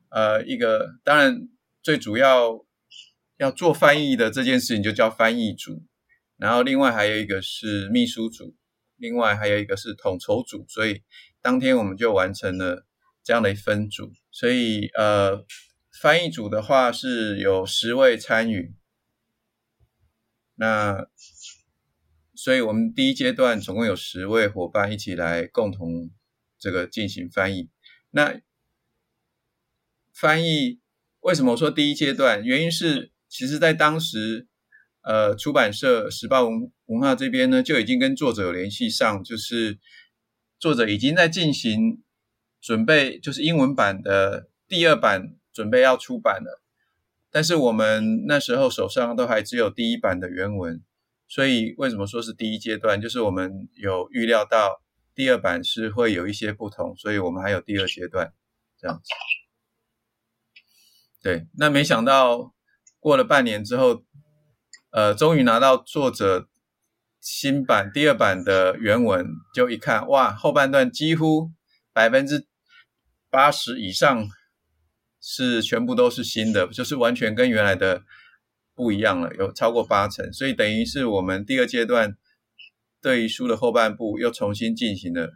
[0.10, 1.48] 呃，一个当然
[1.84, 2.66] 最主要
[3.38, 5.84] 要做翻译的这件事情就叫翻译组，
[6.38, 8.56] 然后另外还有一个是秘书组。
[9.00, 11.04] 另外还有一个是统筹组，所以
[11.39, 12.88] 当天我们就完成了
[13.23, 14.12] 这样的一分组。
[14.32, 15.45] 所以呃，
[16.02, 18.73] 翻译组的话是有十位参与，
[20.56, 21.06] 那
[22.34, 26.10] 所以我们第一阶段总共有十位伙伴一起来共同
[26.58, 27.69] 这个进行翻译。
[28.10, 28.41] 那
[30.12, 30.80] 翻译
[31.19, 32.43] 为什么说第一阶段？
[32.43, 34.48] 原因是其实在当时。
[35.04, 39.80] 呃，出版社时报文文化这边呢，就已经跟作者有联系上，就是
[40.60, 42.04] 作者已经在进行
[42.60, 46.62] 准备，就是英文版的第二版准备要出版了。
[47.32, 50.84] 但是我们那时候手上都还只有第一版的原文，
[51.26, 53.00] 所以为什么说是第一阶段？
[53.00, 54.82] 就是我们有预料到
[55.16, 58.34] 第二版是会有一些不同，所以我们还有第二阶段
[58.78, 59.10] 这样子。
[61.22, 62.54] 对，那没想到
[63.08, 64.04] 过了半年之后。
[64.89, 66.48] 呃，终于拿到作者
[67.20, 71.52] 新版第二版的原文，就一看，哇，后半段几乎
[71.93, 72.48] 百分之
[73.30, 74.28] 八十以上
[75.22, 78.02] 是全部都是新的，就是完全跟原来的
[78.74, 82.17] 不一样了，有超过八成，所以等于是我们第二阶段
[83.02, 85.34] 对于书的后半部又重新进行了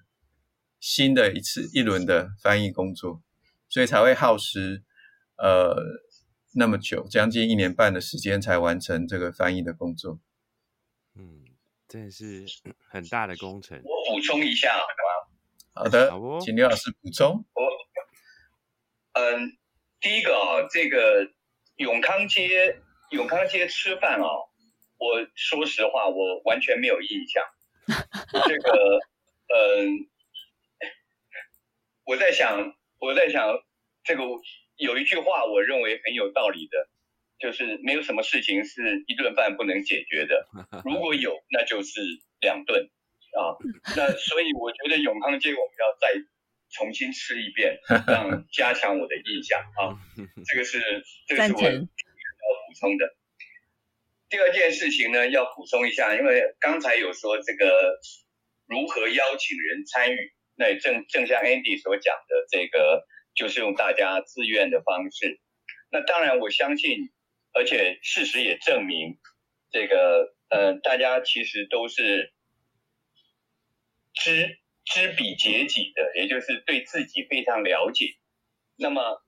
[0.79, 3.21] 新的一次一轮的翻译工作，
[3.69, 4.81] 所以才会耗时，
[5.38, 5.75] 呃。
[6.53, 10.19] 那么久，将近一年半的时间才完成这个翻译的工作。
[11.15, 11.45] 嗯，
[11.87, 12.45] 真的是
[12.89, 13.81] 很大的工程。
[13.83, 14.85] 我补充一下，好吗？
[15.73, 16.11] 好的，
[16.43, 17.45] 请刘老师补充。
[17.53, 17.63] 我，
[19.13, 19.57] 嗯，
[20.01, 21.31] 第一个啊，这个
[21.77, 24.27] 永康街，永康街吃饭啊，
[24.97, 27.43] 我说实话，我完全没有印象。
[28.47, 28.99] 这个，
[29.47, 30.09] 嗯，
[32.03, 33.41] 我在想，我在想
[34.03, 34.23] 这个。
[34.82, 36.89] 有一句话，我认为很有道理的，
[37.38, 40.48] 就是没有什么事情是一顿饭不能解决的。
[40.84, 42.02] 如果有，那就是
[42.39, 42.89] 两顿
[43.38, 43.62] 啊。
[43.96, 46.20] 那所以我觉得永康街我们要再
[46.72, 49.94] 重新吃一遍，让加强我的印象啊。
[50.50, 50.82] 这个是
[51.28, 53.15] 这个是我要补充的。
[54.30, 58.00] 第二件事情呢，要补充一下，因为刚才有说这个
[58.65, 63.06] 如何邀请人参与，那正正像 Andy 所讲的这个。
[63.34, 65.39] 就是用大家自愿的方式，
[65.89, 67.10] 那当然我相信，
[67.54, 69.17] 而且事实也证明，
[69.72, 72.34] 这个呃，大家其实都是
[74.13, 78.15] 知知彼解己的，也就是对自己非常了解。
[78.76, 79.24] 那么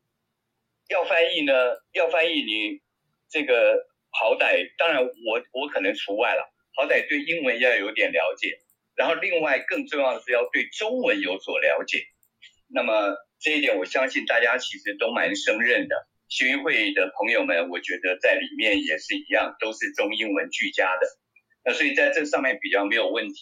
[0.90, 1.54] 要翻译呢，
[1.94, 2.82] 要翻译你
[3.30, 8.60] 这个好歹，当然我我可能除外了，好歹对英文要有点了解，
[8.96, 12.06] 然后另外更重要的是要对中文有所了解。
[12.68, 13.16] 那么。
[13.44, 21.06] 这一点我相信大家其实都蛮胜任的，学运会的朋友们，我觉得在里面也是一样，都是中英文俱佳的。
[21.66, 23.36] 那所以在这上面比较没有问题。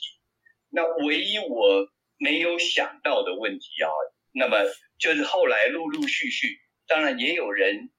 [0.71, 1.87] 那唯一我
[2.17, 3.89] 没有想到的问题啊，
[4.33, 4.57] 那么
[4.97, 7.91] 就是后来陆陆续续，当然也有人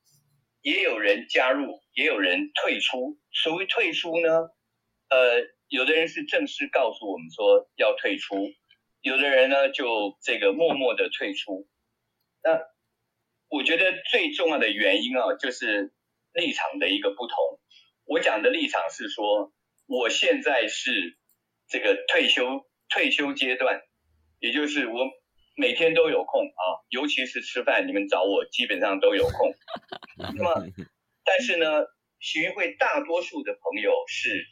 [0.60, 3.16] 也有人加入，也有人退出。
[3.30, 4.28] 所谓退出呢，
[5.08, 8.50] 呃，有的人是正式告诉我们说要退出，
[9.02, 11.68] 有的人呢就这个默默的退出。
[12.44, 12.61] 那
[13.48, 15.92] 我觉得最重要的原因啊，就是
[16.33, 17.37] 立场的一个不同。
[18.05, 19.52] 我讲的立场是说，
[19.87, 21.18] 我现在是
[21.68, 23.81] 这个退休退休阶段，
[24.38, 24.94] 也就是我
[25.57, 29.55] 每天都有空啊，尤其是吃饭，你们找我基本上都有空。
[30.16, 30.66] 那么，
[31.24, 31.66] 但是呢，
[32.18, 34.46] 学会大多数的朋友是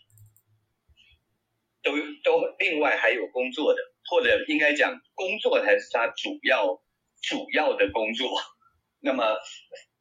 [1.83, 6.81] 都都另外还有工作的，或者应该讲工作才是他主要
[7.21, 8.29] 主要的工作。
[9.01, 9.39] 那么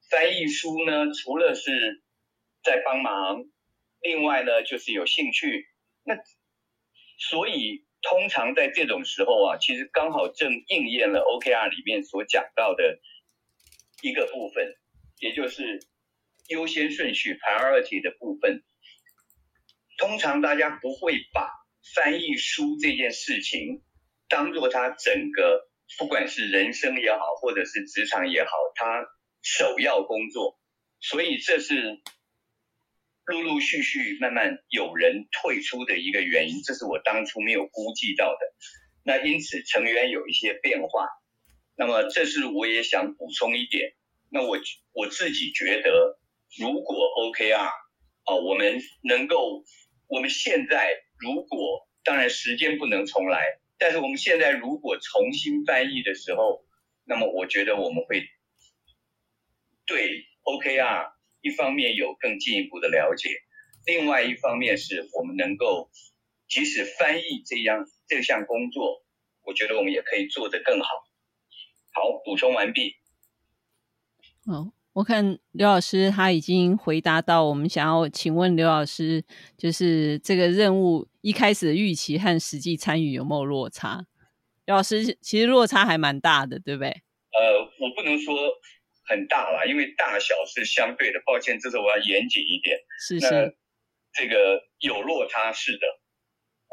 [0.10, 2.04] 翻译书呢，除了是
[2.64, 3.46] 在帮忙，
[4.02, 5.68] 另外呢就是有兴趣。
[6.04, 6.16] 那
[7.18, 13.00] 所以通常在这种时候啊，其实刚好正应验了 OKR 里面所讲到的
[14.02, 14.76] 一个部分，
[15.20, 15.80] 也就是
[16.48, 18.64] 优先顺序 priority 的部分。
[19.98, 21.52] 通常大家不会把
[21.94, 23.84] 翻译书这件事情
[24.28, 29.06] 当做他整个，不管是人生也好，或者是职场也好，他
[29.42, 30.60] 首要工作。
[31.00, 32.00] 所以这是
[33.26, 38.40] 陆陆续续慢慢有人退出的一个原因，这是我当初没有估计到的。
[39.04, 41.08] 那因此成员有一些变化。
[41.76, 43.94] 那么这是我也想补充一点。
[44.30, 44.58] 那我
[44.94, 46.20] 我自己觉得，
[46.60, 49.64] 如果 OKR 啊，我们能够。
[50.12, 56.66] 我们现在如果当然时间不能重来，但是我们现在如果重新翻译的时候，
[57.06, 58.28] 那么我觉得我们会
[59.86, 63.30] 对 OKR 一方面有更进一步的了解，
[63.86, 65.90] 另外一方面是我们能够
[66.48, 69.04] 即使翻译这样这项工作，
[69.44, 70.88] 我觉得我们也可以做得更好。
[71.94, 72.96] 好，补充完毕。
[74.46, 74.79] 好。
[74.94, 79.24] 我看刘老师他已经回答到我们想要请问刘老师，
[79.56, 84.06] 就是这个任务一开始的预期和实际参与有没有落差？
[84.66, 86.90] 刘老师其实落差还蛮大的，对不对？
[86.90, 88.36] 呃，我不能说
[89.08, 91.22] 很大了，因为大小是相对的。
[91.26, 92.78] 抱歉，这次我要严谨一点。
[93.00, 93.56] 是是，
[94.14, 95.88] 这个有落差是的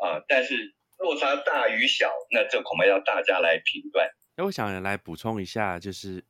[0.02, 4.08] 啊，但是落差大与小，那这恐怕要大家来评断。
[4.36, 6.24] 那我想来补充一下，就是。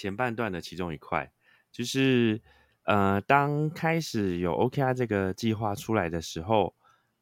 [0.00, 1.30] 前半段的其中一块，
[1.70, 2.40] 就是
[2.84, 6.74] 呃，当开始有 OKR 这个计划出来的时候，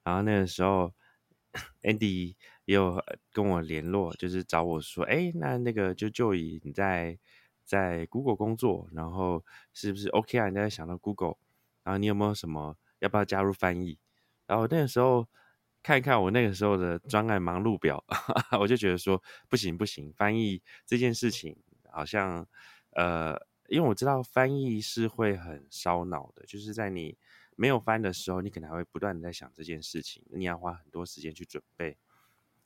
[0.04, 0.94] 然后那个时候
[1.82, 2.36] Andy
[2.66, 7.18] 也有跟我联络，就是找我说，哎，那那个就就以你在
[7.64, 10.50] 在 Google 工作，然后是不是 OKR？
[10.50, 11.34] 你在想到 Google，
[11.82, 13.98] 然后你有没有什么要不要加入翻译？
[14.46, 15.26] 然后那个时候
[15.82, 18.04] 看一看我那个时候的专案忙碌表，
[18.60, 21.56] 我就觉得说不行不行，翻译这件事情。
[21.92, 22.46] 好像，
[22.90, 27.16] 呃，因为我知道翻译是会很烧脑的，就是在你
[27.56, 31.96] 没有翻的时候，你可能还会不断的在想这件事情，你要花很多时间去准备。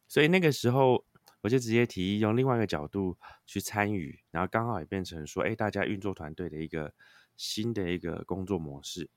[0.07, 1.05] 所以那个时候，
[1.41, 6.93] 我就直接提议用另外一个角度去参与，然后刚好也变成说，哎，大家运作团队的一个
[7.37, 9.09] 新的一个工作模式。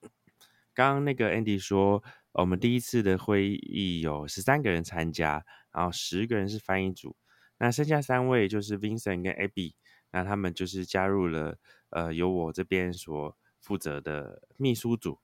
[0.74, 7.16] 刚刚那个 Andy 说，我们第一次的会议有十三个人参加，然后十个人是翻译组，
[7.58, 9.74] 那剩下三位就是 Vincent 跟 Abby。
[10.16, 11.58] 那他们就是加入了，
[11.90, 15.20] 呃，由我这边所负责的秘书组。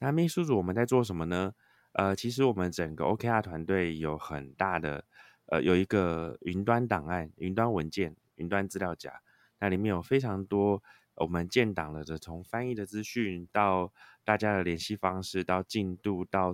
[0.00, 1.54] 那秘书组我们在做什么呢？
[1.92, 5.04] 呃，其实我们整个 OKR 团队有很大的，
[5.46, 9.22] 呃，有一个云端档案、云端文件、云端资料夹，
[9.60, 10.82] 那里面有非常多
[11.14, 13.92] 我们建档了的，从翻译的资讯到
[14.24, 16.52] 大家的联系方式，到进度，到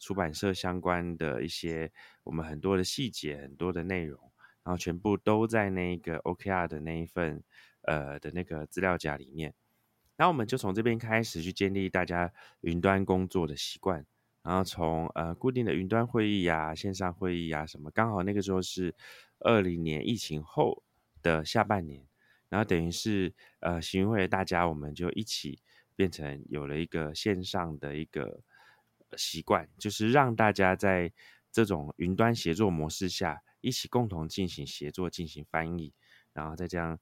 [0.00, 1.92] 出版社相关的一些
[2.24, 4.32] 我们很多的细节、很多的内容。
[4.64, 7.42] 然后全部都在那个 OKR 的那一份
[7.82, 9.54] 呃的那个资料夹里面。
[10.16, 14.06] 那我们就从这边开始去建立大家云端工作的习惯。
[14.42, 18.94] 然后从呃固定的云端会议啊、线上会议啊什么，刚好那个时候是
[19.38, 20.82] 二零年疫情后
[21.22, 22.06] 的下半年，
[22.50, 25.58] 然后等于是呃行会大家我们就一起
[25.96, 28.42] 变成有了一个线上的一个
[29.16, 31.10] 习惯，就是让大家在
[31.50, 33.40] 这种云端协作模式下。
[33.64, 35.92] 一起共同进行协作，进行翻译，
[36.34, 36.98] 然后再这样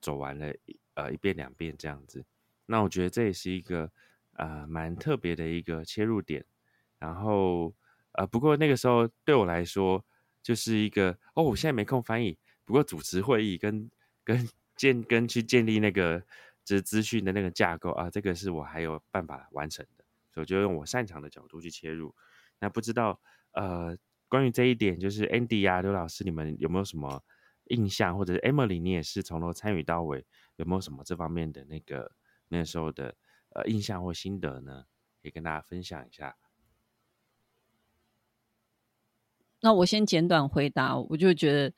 [0.00, 0.54] 走完了，
[0.94, 2.24] 呃，一遍两遍这样子。
[2.66, 3.90] 那我觉得这也是一个
[4.34, 6.44] 呃蛮特别的一个切入点。
[6.98, 7.74] 然后
[8.12, 10.04] 呃，不过那个时候对我来说
[10.42, 13.90] 就是一个哦，我现在没空翻译，不过主持会议跟
[14.22, 16.20] 跟建跟去建立那个
[16.64, 22.14] 就是资讯的那个架构啊，这个是我还有办法完成的，所以就用我擅长的角度去切入。
[22.60, 23.20] 那不知道
[23.52, 23.98] 呃。
[24.30, 27.22] 关于这一点，就是 Andy 啊，刘老师，你们有没有什么
[27.64, 28.16] 印象？
[28.16, 30.24] 或者是 Emily，你也是从头参与到尾，
[30.56, 32.12] 有没有什么这方面的那个
[32.48, 33.16] 那时候的
[33.50, 34.84] 呃印象或心得呢？
[35.20, 36.36] 可以跟大家分享一下。
[39.60, 41.74] 那我先简短回答，我就觉得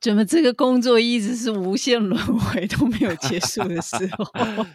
[0.00, 4.26] 怎么这个工作一直是无限轮回都没有结束的时候。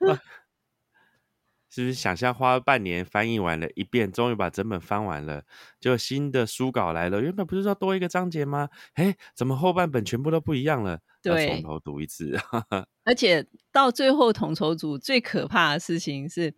[1.74, 5.42] 是不是想象花半年翻译完了一遍，终于把整本翻完了，
[5.80, 7.22] 就新的书稿来了。
[7.22, 8.68] 原本不是说多一个章节吗？
[8.92, 11.00] 哎，怎么后半本全部都不一样了？
[11.22, 12.38] 对，从头读一次。
[13.04, 16.52] 而且到最后统筹组最可怕的事情是，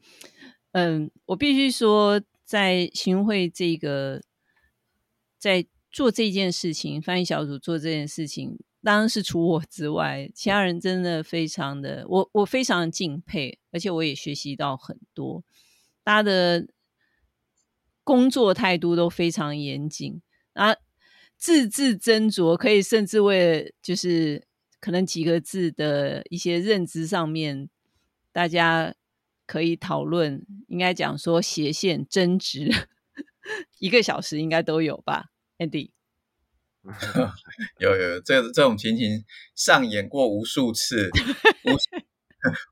[0.73, 4.21] 嗯，我必须说，在行会这个
[5.39, 15.43] 在做这件事情，翻译小组做这件事情，当然是除我之外，其他人真的非常的，我我非常敬佩，而且我也学习到很多，
[16.03, 16.68] 大家的
[18.05, 20.20] 工作态度都非常严谨
[20.53, 20.76] 啊，
[21.39, 24.47] 字字斟酌，可以甚至为了就是
[24.78, 27.70] 可能几个字的一些认知上面，
[28.32, 28.95] 大家
[29.47, 32.70] 可以讨论，应该讲说斜线争执，
[33.80, 35.94] 一个小时应该都有吧，Andy。
[37.78, 39.24] 有有这这种情形
[39.57, 41.11] 上演过无数次，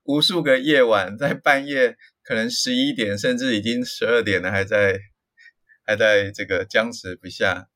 [0.04, 4.98] 无无数个夜晚，在半夜可能十一点，甚至已经十二点了，还在
[5.86, 7.68] 还在这个僵持不下。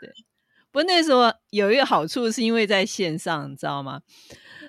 [0.00, 0.08] 对，
[0.70, 4.00] 不过那时候有一个好处，是因为在线上，你知道吗？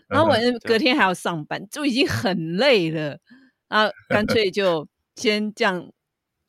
[0.07, 0.35] 然后我
[0.67, 3.19] 隔天还要上班，就已经很累了，
[3.67, 5.91] 啊，干脆就先这样。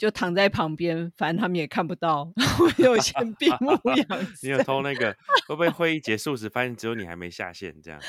[0.03, 2.29] 就躺在旁边，反正他们也看不到，
[2.59, 4.37] 我有先闭目 养神。
[4.43, 5.17] 你有偷那个？
[5.47, 7.73] 会不会会议结束时发现只有你还没下线？
[7.81, 8.01] 这样？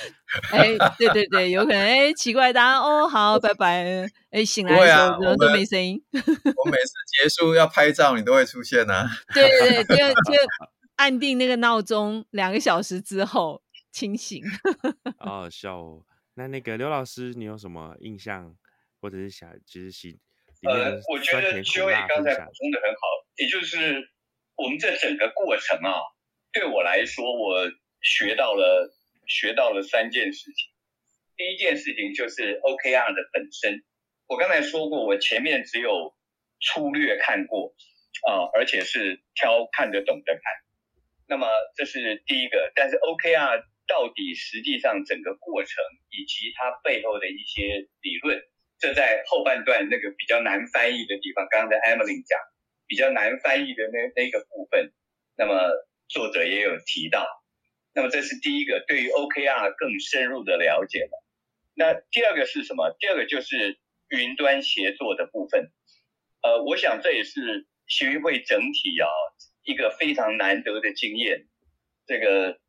[0.52, 1.80] 哎，对对对，有可能。
[1.80, 4.10] 哎，奇怪，大家哦，好，拜拜。
[4.32, 6.02] 哎，醒来的时候怎么都没声音？
[6.14, 9.06] 我每次结束要拍照，你都会出现呢。
[9.32, 10.38] 对对对，就就
[10.96, 14.42] 按定那个闹钟，两个小时之后清醒。
[15.20, 16.02] 好好笑哦。
[16.34, 18.56] 那那个刘老师，你有什么印象，
[19.00, 20.20] 或者是想其实喜？
[20.64, 23.00] 呃，我觉得邱伟刚才补充的很好，
[23.36, 24.10] 也就是
[24.56, 25.92] 我们这整个过程啊，
[26.54, 27.70] 对我来说，我
[28.02, 28.90] 学到了
[29.28, 30.72] 学到了三件事情。
[31.36, 33.84] 第一件事情就是 OKR 的本身，
[34.28, 36.16] 我刚才说过，我前面只有
[36.62, 37.76] 粗略看过
[38.26, 40.42] 啊，而且是挑看得懂的看。
[41.28, 48.42] 那么这是第一个，但是 OKR 到底实际上整个过程以及它背后的一些理论。
[48.84, 52.38] 这在后半段那个比较难翻译的地方，刚刚在 Emily 讲
[52.86, 54.92] 比较难翻译的那那个部分，
[55.38, 55.72] 那么
[56.10, 57.26] 作者也有提到。
[57.94, 61.24] 那么这是第一个对于 OKR 更深入的了解了。
[61.74, 62.94] 那第二个是什么？
[63.00, 63.80] 第二个就是
[64.10, 65.72] 云端协作的部分。
[66.42, 69.08] 呃，我想这也是协会整体啊
[69.64, 71.48] 一个非常难得的经验。
[72.06, 72.60] 这个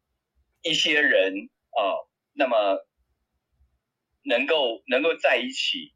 [0.62, 1.82] 一些人啊，
[2.34, 2.86] 那么
[4.22, 5.92] 能够能够在一起。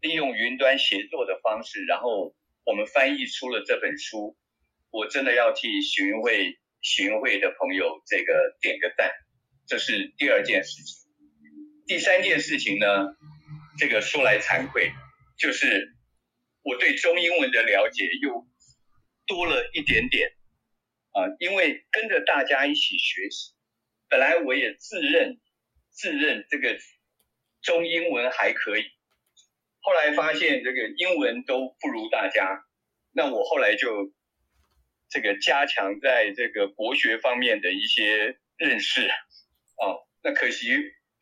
[0.00, 2.34] 利用云端协作的方式，然后
[2.64, 4.36] 我们翻译出了这本书。
[4.90, 9.10] 我真的要替巡会巡会的朋友这个点个赞，
[9.66, 11.06] 这是第二件事情。
[11.86, 12.86] 第三件事情呢，
[13.78, 14.92] 这个说来惭愧，
[15.36, 15.94] 就是
[16.62, 18.46] 我对中英文的了解又
[19.26, 20.30] 多了一点点
[21.12, 23.52] 啊，因为跟着大家一起学习，
[24.08, 25.38] 本来我也自认
[25.90, 26.78] 自认这个
[27.60, 28.84] 中英文还可以。
[29.86, 32.64] 后来发现这个英文都不如大家，
[33.12, 34.12] 那我后来就
[35.08, 39.06] 这个加强在这个国学方面的一些认识，
[39.78, 40.70] 哦，那可惜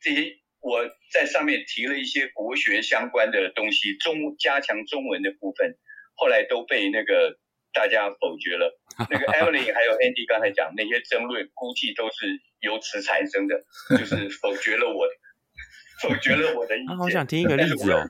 [0.01, 0.81] 这些我
[1.13, 5.77] 在上面提了一些国学相关的东西，中加强中文的部分，
[6.15, 7.37] 后来都被那个
[7.71, 8.81] 大家否决了。
[9.11, 13.63] 那个 Emily 还有 Andy 刚才讲那些争论，估计都是由此产生的，
[13.95, 15.07] 就是否决了我，
[16.01, 16.97] 否决了我的意见。
[16.97, 18.07] 好想听一个例子哦。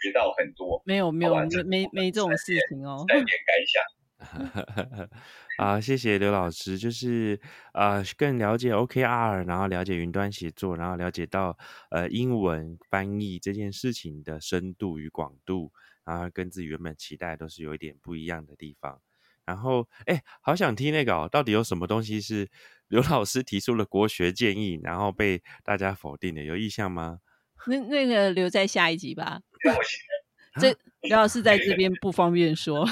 [0.00, 3.04] 学到很多，没有没有没没没这种事情哦。
[3.08, 3.82] 再点感想。
[5.56, 7.40] 啊，谢谢刘老师，就是
[7.72, 11.56] 呃更了解 OKR，然后了解云端写作，然后了解到
[11.90, 15.72] 呃英文翻译这件事情的深度与广度，
[16.04, 19.00] 然后跟自己原本期待都是有一点不一样的地方。
[19.46, 22.48] 然后哎，好想听那个哦，到底有什么东西是
[22.88, 27.20] 刘老师提出了国学建议，然后被大家否定的，有意向吗？
[27.66, 29.40] 那那个留在下一集吧。
[30.60, 32.84] 这刘老师在这边不方便说，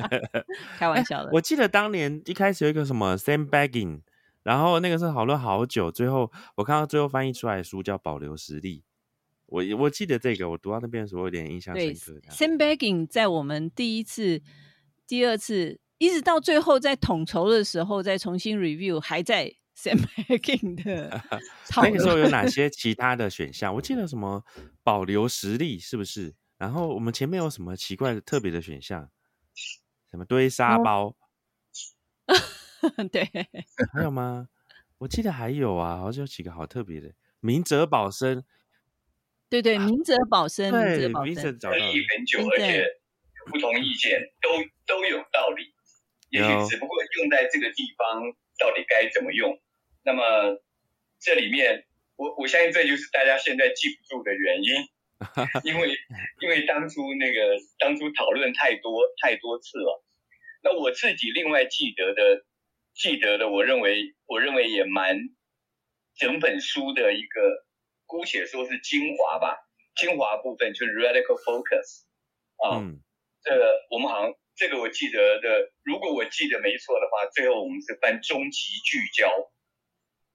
[0.78, 1.30] 开玩笑的。
[1.32, 4.00] 我记得当年一开始有一个什么 sandbagging，
[4.42, 8.80] 然后那个是讨论好久，最后我看到最后翻译出来的书叫《保留实力》。
[9.46, 12.20] 我我记得这个，我读到那边的时候有点印象深刻。
[12.30, 14.42] sandbagging 在我们第一次、
[15.06, 19.54] 第二次，一直到最后在统筹的时候再重新 review，还在。
[19.78, 19.96] Sam
[20.40, 21.22] King 的
[21.80, 23.72] 那个时候有哪些其他的选项？
[23.76, 24.44] 我记得什么
[24.82, 26.34] 保留实力是不是？
[26.56, 29.08] 然后我们前面有什么奇怪的特别的选项？
[30.10, 31.14] 什么堆沙包？
[33.12, 33.24] 对，
[33.92, 34.48] 还有吗？
[34.98, 38.44] 我记得还有啊，好像有几个好特别的，明哲保身。
[39.48, 42.84] 对对，明哲保身，对，明哲找到很久，而且
[43.46, 44.50] 不同意见都
[44.92, 45.72] 都有道理，
[46.30, 48.20] 也许只不过用在这个地方
[48.58, 49.56] 到底该怎么用。
[50.08, 50.58] 那么
[51.20, 51.84] 这里面，
[52.16, 54.72] 我我相信这就是大家现在记不住的原因，
[55.68, 55.92] 因为
[56.40, 60.02] 因为当初那个当初讨论太多太多次了。
[60.62, 62.46] 那我自己另外记得的
[62.94, 65.28] 记得的，我认为我认为也蛮
[66.16, 67.66] 整本书的一个
[68.06, 69.58] 姑且说是精华吧，
[69.94, 72.06] 精华部分就是 radical focus
[72.64, 73.02] 啊，嗯
[73.42, 79.28] 这个我们好像这个我记得的，如果我记得没错的话，最后我们是翻终极聚焦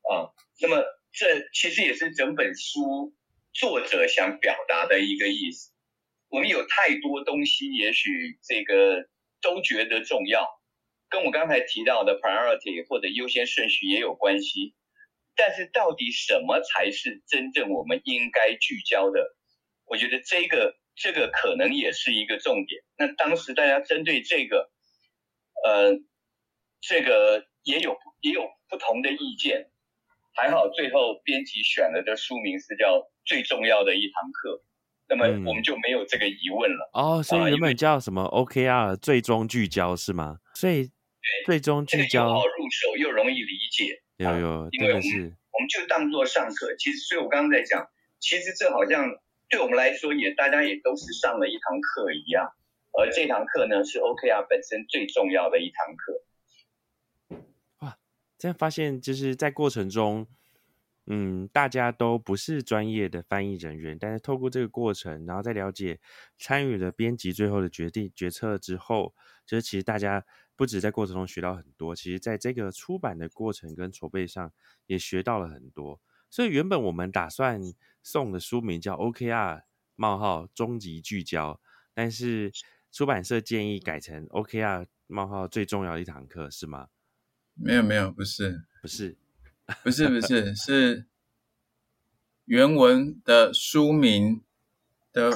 [0.09, 0.33] 啊。
[0.61, 3.13] 那么这其实也是整本书
[3.53, 5.71] 作者想表达的一个意思。
[6.29, 9.07] 我们有太多东西，也许这个
[9.41, 10.47] 都觉得重要，
[11.09, 14.73] 跟我刚才提到的 priority 或者优先顺序也有关系。
[15.35, 19.35] 但是到底什么才是真正我们应该聚焦的？
[19.85, 22.83] 我觉得这个这个可能也是一个重点。
[22.97, 24.71] 那当时大家针对这个，
[25.65, 25.99] 呃，
[26.81, 29.71] 这个也有也有不同的意见。
[30.35, 34.49] 还好最后编辑选了的书名是叫《最重要的一堂课》，
[35.07, 36.89] 那么嗯我们就没有这个疑问了。
[36.93, 40.39] 哦，所以原本叫什么 OKR 最终聚焦是吗？
[40.55, 40.89] 所以
[41.45, 45.03] 最终聚焦好入手又容易理解，有有因为我们
[45.53, 46.75] 我们就当做上课。
[46.77, 47.87] 其实，所以我刚刚在讲，
[48.19, 49.07] 其实这好像
[49.49, 52.49] 对我们来说也大家也都是上了一堂课一样。
[52.99, 56.13] 而这堂课呢，是 OKR 本身最重要的一堂课。
[58.43, 60.27] 但发现就是在过程中，
[61.05, 65.97] 嗯，大家都不是专业的翻译人员，但是透过这个过程，然后再了解
[66.37, 69.15] 参与了编辑最后的决定决策之后，
[69.45, 70.25] 就是其实大家
[70.57, 74.51] 不止在过程中学到很多，其实在这个出版的过程跟筹备上
[74.87, 76.01] 也学到了很多。
[76.29, 77.61] 所以原本我们打算
[78.01, 79.61] 送的书名叫 OKR
[79.95, 81.61] 冒号终极聚焦，
[81.93, 82.51] 但是
[82.91, 86.89] 出版社建议改成 OKR 冒号最重要的一堂课，是吗？
[87.55, 88.63] 没有没有，不是。
[88.81, 89.17] 不是，
[89.81, 91.05] 不是不是是
[92.43, 94.41] 原文的书名
[95.13, 95.31] 的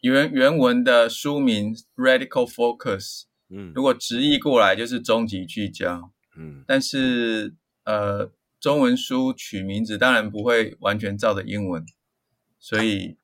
[0.00, 3.72] 原原文的书名 Radical Focus，嗯。
[3.74, 6.62] 如果直译过来就是终极聚焦，嗯。
[6.68, 8.30] 但是呃
[8.60, 11.84] 中文书取名字当然不会完全照着英文，
[12.60, 13.16] 所以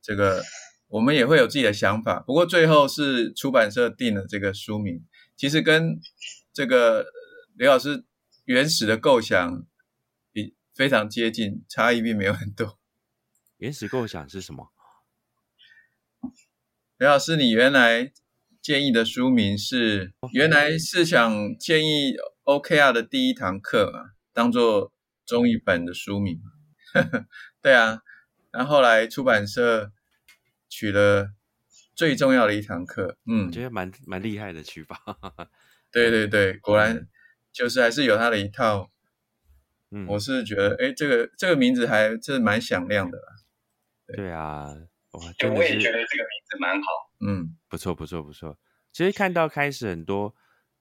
[0.00, 0.44] 这个
[0.86, 2.20] 我们也会有自己的想法。
[2.20, 5.04] 不过最后是出版社定了这个书名，
[5.36, 5.98] 其实跟
[6.52, 7.06] 这个
[7.54, 8.04] 刘老师
[8.44, 9.66] 原始的构想
[10.32, 12.78] 比非常接近，差异并没有很多。
[13.56, 14.72] 原始构想是什么？
[16.98, 18.12] 刘老师，你原来
[18.60, 24.92] 建议的书名是原来是想建议 OKR 的第一堂课嘛，当做
[25.24, 26.40] 中译本的书名。
[27.62, 28.02] 对啊，
[28.50, 29.92] 然后后来出版社
[30.68, 31.32] 取了
[31.94, 33.16] 最重要的一堂课。
[33.26, 35.00] 嗯我，觉得蛮蛮厉害的取法。
[35.92, 37.06] 对对对，果然
[37.52, 38.90] 就是还是有他的一套。
[39.94, 43.24] 嗯，我是觉得，哎，这个这个名字还是蛮响亮的啦。
[44.06, 44.68] 对啊，
[45.10, 46.88] 哇，对，真的我也觉得这个名字蛮好。
[47.20, 48.58] 嗯，不错不错不错。
[48.90, 50.34] 其实看到开始很多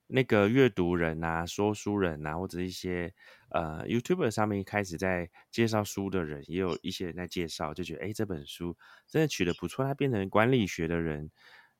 [0.07, 3.13] 那个阅读人啊、说书人啊，或者一些
[3.49, 8.77] 呃 YouTube 上面开始在介绍书的人，也有一些人在介绍，就觉得哎这本书
[9.09, 11.29] 真的取得不错，它变成管理学的人，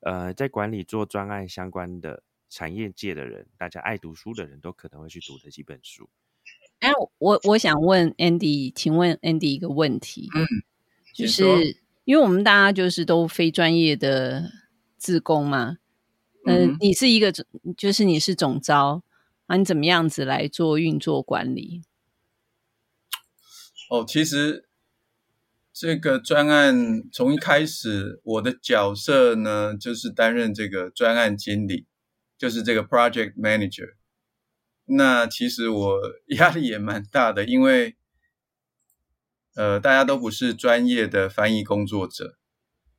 [0.00, 2.22] 呃，在管理做专案相关的
[2.52, 6.10] 产业界的人，大家爱读书的人都可能会去读的几本书。
[6.80, 10.46] 哎，我我想问 Andy，请问 Andy 一个问题，嗯，
[11.14, 11.42] 就是
[12.04, 14.52] 因为我们大家就是都非专业的
[14.98, 15.78] 自工嘛，
[16.44, 19.02] 嗯、嗯你是一个总就是你是总招
[19.46, 21.80] 啊，你怎么样子来做运作管理？
[23.88, 24.68] 哦，其实
[25.72, 31.86] 这个专案从一开始，我的角色呢，就是担任这个专案经理，
[32.42, 33.94] 就是这个 project manager。
[34.86, 36.00] 那其实我
[36.34, 37.96] 压力也蛮大的，因为
[39.54, 42.36] 呃，大家都不是专业的翻译工作者，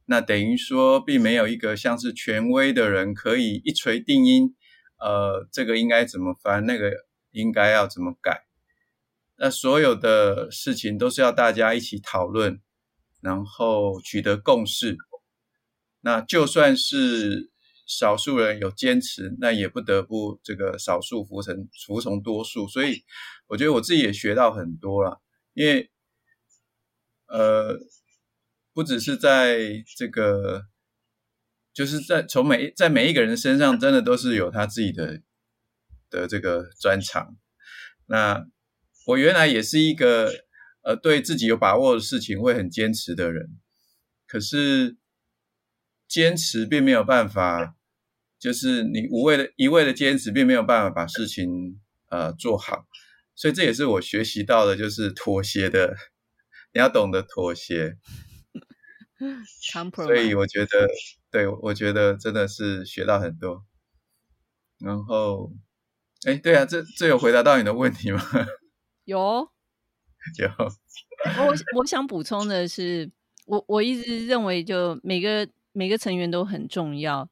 [0.05, 4.55] 那等于说并没有一个像是权威的人可以一锤定音，
[4.97, 6.93] 呃，这个应该怎么翻，那个
[7.31, 8.45] 应该要怎么改。
[9.35, 12.61] 那所有的事情都是要大家一起讨论，
[13.19, 14.95] 然后取得共识。
[15.99, 17.51] 那就算是
[17.99, 22.67] 少数人有坚持，那也不得不这个少数服从服从多数。
[22.67, 23.03] 所以
[23.47, 25.21] 我觉得我自己也学到很多了，
[25.53, 25.91] 因为
[27.27, 27.79] 呃，
[28.73, 30.65] 不只是在这个，
[31.73, 35.21] 就是在从每在每一个人身上，真的都是有他自己的
[36.09, 37.37] 的这个专长。
[38.07, 38.45] 那
[39.07, 40.31] 我原来也是一个
[40.81, 43.57] 呃对自己有把握的事情会很坚持的人，
[44.27, 44.97] 可是
[46.07, 47.75] 坚持并没有办法，
[48.43, 51.79] 就是你无谓的一味的坚持，并没有办法把事情
[52.09, 52.85] 呃做好，
[53.33, 55.95] 所以这也是我学习到的，就是妥协的，
[56.73, 57.95] 你要懂得妥协。
[59.95, 60.89] 所以我觉得，
[61.31, 63.63] 对我觉得真的是学到很多。
[64.79, 65.53] 然后，
[66.27, 68.21] 哎，对啊，这这有回答到你的问题吗？
[69.05, 69.49] 有，
[70.37, 70.49] 有。
[71.37, 73.09] 我我想补充的是，
[73.45, 77.29] 我我一直认为，就每个每个成员都很重要，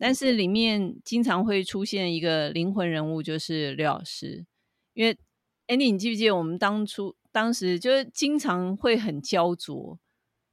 [0.00, 4.46] 但是里面经常会出现一个灵魂人物，就是刘老师。
[4.94, 5.14] 因为
[5.66, 9.98] Andy，你记不记得我们当初当时就是经常会很焦灼，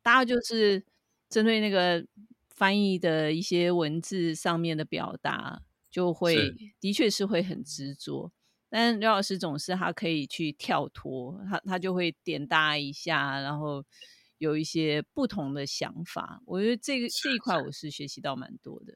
[0.04, 0.84] 大家就是
[1.30, 2.06] 针对那个
[2.50, 5.64] 翻译的一些文字上面的表达。
[5.90, 8.32] 就会的确是会很执着，
[8.70, 13.84] 但刘老师总是他可以去跳脱，他他就会点搭一下，然后
[14.38, 16.44] 有一些不同的想法。
[16.46, 18.96] 我觉得这个这一块我是学习到蛮多的。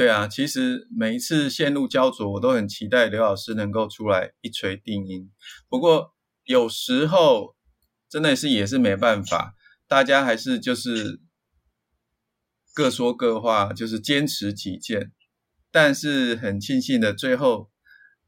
[0.00, 5.30] 对啊，其实每一次陷入焦灼，我都很期待刘老师能够出来一锤定音。
[5.68, 7.54] 不过有时候
[8.08, 9.54] 真的是也是没办法，
[9.86, 11.20] 大家还是就是
[12.72, 15.12] 各说各话，就是坚持己见。
[15.70, 17.70] 但是很庆幸的，最后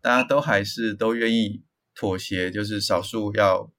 [0.03, 1.65] 大家都还是都愿意
[1.95, 3.73] 妥协，就是少数要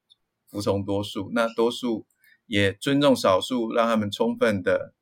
[0.50, 2.08] 服从多数，那多数
[2.48, 4.96] 也尊重少数，让他们充分的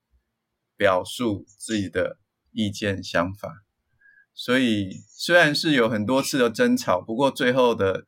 [0.76, 2.18] 表述自己的
[2.54, 3.64] 意见想法。
[4.34, 8.06] 所以虽然是有很多次的争吵，不过最后的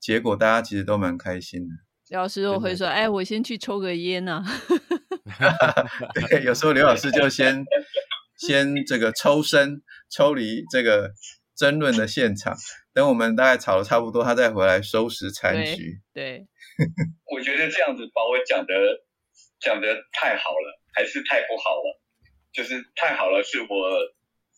[0.00, 1.74] 结果大家其实都蛮开心的。
[2.08, 4.44] 刘老师我会说：“哎，我先去抽个烟呐。
[6.30, 7.64] ”对，有时候刘老师就先。
[8.38, 9.80] 先这个抽身，
[10.10, 11.10] 抽离这个
[11.56, 12.54] 争论的现场，
[12.92, 16.02] 等我们大概吵的差不多，他再回来收拾残局。
[16.12, 16.46] 对，
[17.32, 18.74] 我觉得这样子把我讲的
[19.58, 21.98] 讲的太好了，还是太不好了？
[22.56, 23.68] 就是太好了，是我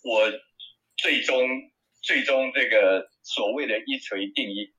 [0.04, 0.30] 我
[0.96, 1.48] 最终
[2.00, 4.72] 最终这个所谓的一锤定音，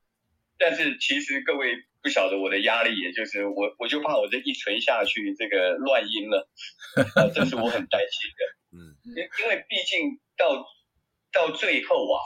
[0.56, 6.48] 但是其实各位不晓得我的压力，也就是我我就怕我这一锤下去，这个乱音了，
[7.34, 8.42] 这是我很担心的。
[8.72, 10.64] 嗯，因因为毕竟到
[11.30, 12.16] 到最后啊，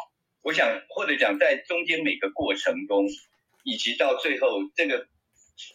[0.43, 3.09] 我想或者讲在中间每个过程中，
[3.65, 5.09] 以及到最后这个，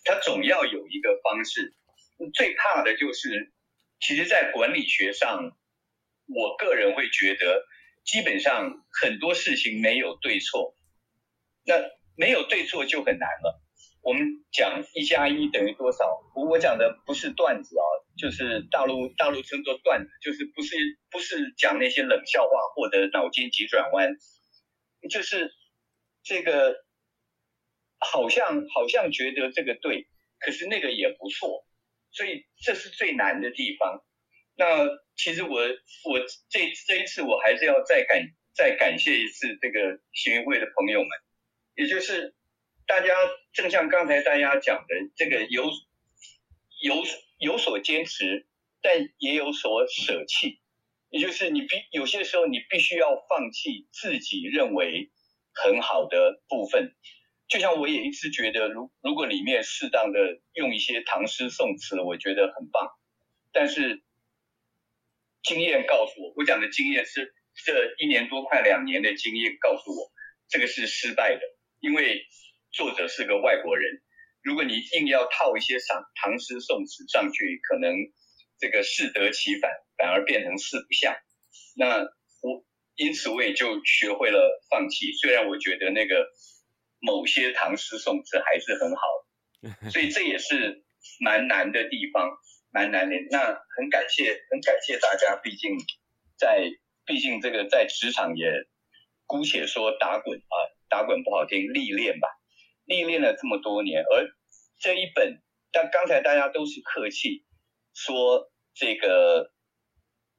[0.05, 1.75] 它总要有一个方式。
[2.33, 3.53] 最怕的就是，
[3.99, 5.57] 其实，在管理学上，
[6.27, 7.65] 我个人会觉得，
[8.03, 10.75] 基本上很多事情没有对错，
[11.65, 11.75] 那
[12.15, 13.61] 没有对错就很难了。
[14.01, 16.21] 我们讲一加一等于多少？
[16.33, 17.83] 我讲的不是段子啊，
[18.17, 20.75] 就是大陆大陆称作段子，就是不是
[21.11, 24.15] 不是讲那些冷笑话或者脑筋急转弯，
[25.11, 25.51] 就是
[26.23, 26.77] 这个
[27.99, 30.07] 好像好像觉得这个对，
[30.39, 31.65] 可是那个也不错，
[32.11, 34.03] 所以这是最难的地方。
[34.55, 34.85] 那
[35.15, 41.09] 其实我我这这一次我还是要再感再感谢一次这个行会的朋友们，
[41.75, 42.35] 也就是。
[42.89, 43.13] 大家
[43.53, 45.63] 正像刚才大家讲的，这个有
[46.81, 46.95] 有
[47.37, 48.47] 有所坚持，
[48.81, 50.59] 但也有所舍弃，
[51.11, 55.11] 也就是你必有些时候你必须要放弃自己认为
[55.53, 56.95] 很好的部分。
[57.49, 62.89] 就像我也一直觉得，如如果里面适当的用一些唐诗宋词，我觉得很棒。
[63.51, 64.01] 但是
[65.43, 67.33] 经验告诉我，我讲的经验是
[67.65, 70.11] 这一年多快两年的经验告诉我，
[70.47, 71.41] 这个是失败的，
[71.81, 72.25] 因为。
[72.71, 73.99] 作者是个外国人，
[74.43, 77.91] 如果你硬要套一些唐唐诗宋词上去，可能
[78.59, 81.15] 这个适得其反，反而变成四不像。
[81.75, 82.03] 那
[82.43, 85.13] 我因此我也就学会了放弃。
[85.13, 86.27] 虽然我觉得那个
[86.99, 89.01] 某些唐诗宋词还是很好，
[89.91, 90.83] 所以这也是
[91.19, 92.29] 蛮难的地方，
[92.71, 93.15] 蛮难的。
[93.31, 93.39] 那
[93.77, 95.77] 很感谢，很感谢大家，毕竟
[96.37, 96.69] 在
[97.05, 98.51] 毕竟这个在职场也
[99.25, 100.55] 姑且说打滚啊，
[100.89, 102.27] 打滚不好听，历练吧。
[102.85, 104.35] 历练了这么多年，而
[104.79, 107.45] 这一本，但刚才大家都是客气
[107.93, 109.53] 说这个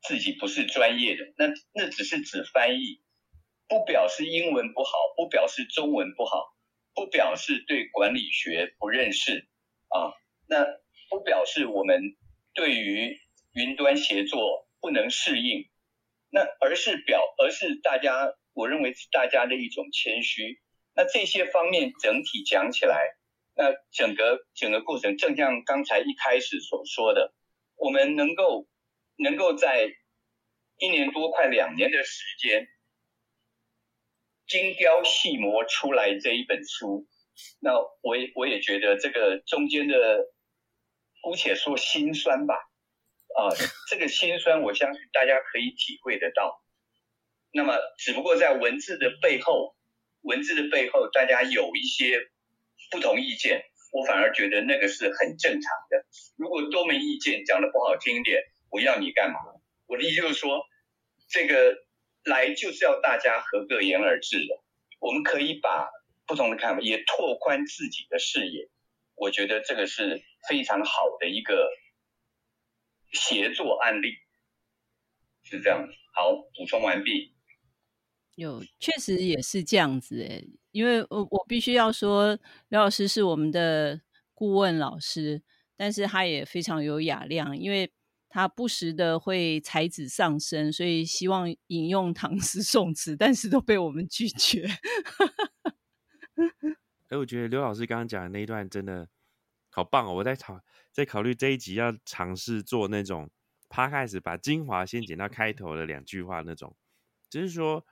[0.02, 3.00] 自己不是专业的，那那只是指翻译，
[3.70, 6.52] 不表示英文不好，不表示中文不好，
[6.92, 9.48] 不表示对管理学不认识
[9.86, 10.12] 啊，
[10.48, 10.66] 那
[11.08, 12.16] 不表示我们
[12.52, 13.16] 对于
[13.52, 15.70] 云端协作不能适应，
[16.30, 20.60] 那而是表，而是大家，我认为是大家的一种谦虚。
[20.96, 23.14] 那这些方面整体讲起来，
[23.54, 27.32] 那整个整个过程，正像刚才一开始所说的，
[27.76, 28.66] 我们能够
[29.16, 29.92] 能够在
[30.78, 32.66] 一年多快两年的时间，
[34.50, 37.06] 精雕细磨出来这一本书，
[37.60, 37.70] 那
[38.02, 40.26] 我也我也觉得这个中间的，
[41.22, 42.54] 姑且说心酸吧，
[43.38, 43.54] 啊，
[43.88, 46.60] 这个心酸我相信大家可以体会得到。
[47.52, 49.76] 那么只不过在文字的背后。
[50.22, 52.28] 文字的背后，大家有一些
[52.90, 56.04] 不同意见，我反而觉得那个是很正常的。
[56.36, 59.38] 如果都没意见，讲的不好听一点，我要你干嘛？
[59.86, 60.66] 我的意思就是说，
[61.30, 61.74] 这个
[62.24, 64.62] 来就是要大家合个言而至的。
[64.98, 65.88] 我们可以把
[66.26, 68.68] 不同的看法也拓宽自己的视野。
[69.14, 71.68] 我觉得这个是非常好的一个
[73.12, 74.14] 协作案例，
[75.42, 75.88] 是这样。
[76.14, 77.34] 好，补充完毕。
[78.36, 84.00] 有，确实也是这样子诶，因为我我必须要说，刘老师是我们的
[84.32, 85.42] 顾问老师，
[85.76, 87.90] 但是他也非常有雅量，因为
[88.30, 94.66] 他不时的会才子上身，所以希望引用唐诗宋词，但是都被我们拒绝。
[97.08, 99.06] 哎，我觉得刘老师刚刚讲的那一段真的
[99.68, 100.14] 好棒哦！
[100.14, 100.58] 我在考
[100.90, 103.28] 在考虑这一集要尝试做那种
[103.68, 106.74] 趴开始把精华先剪到开头的两句话那种，
[107.28, 107.84] 只是说。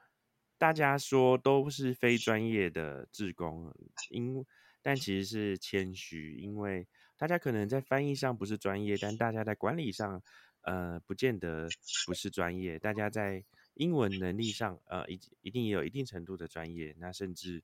[0.61, 3.73] 大家说都是非专业的志工，
[4.11, 4.45] 因
[4.83, 10.23] 但其实是谦虚，因为大家可能在翻译上不是专业，但大家在管理上，
[10.63, 11.69] 呃，不见得
[12.07, 12.79] 不是专业。
[12.79, 13.45] 大家在
[13.75, 16.95] 英文能力上，呃，一一定也有一定程度的专业。
[16.99, 17.63] 那甚至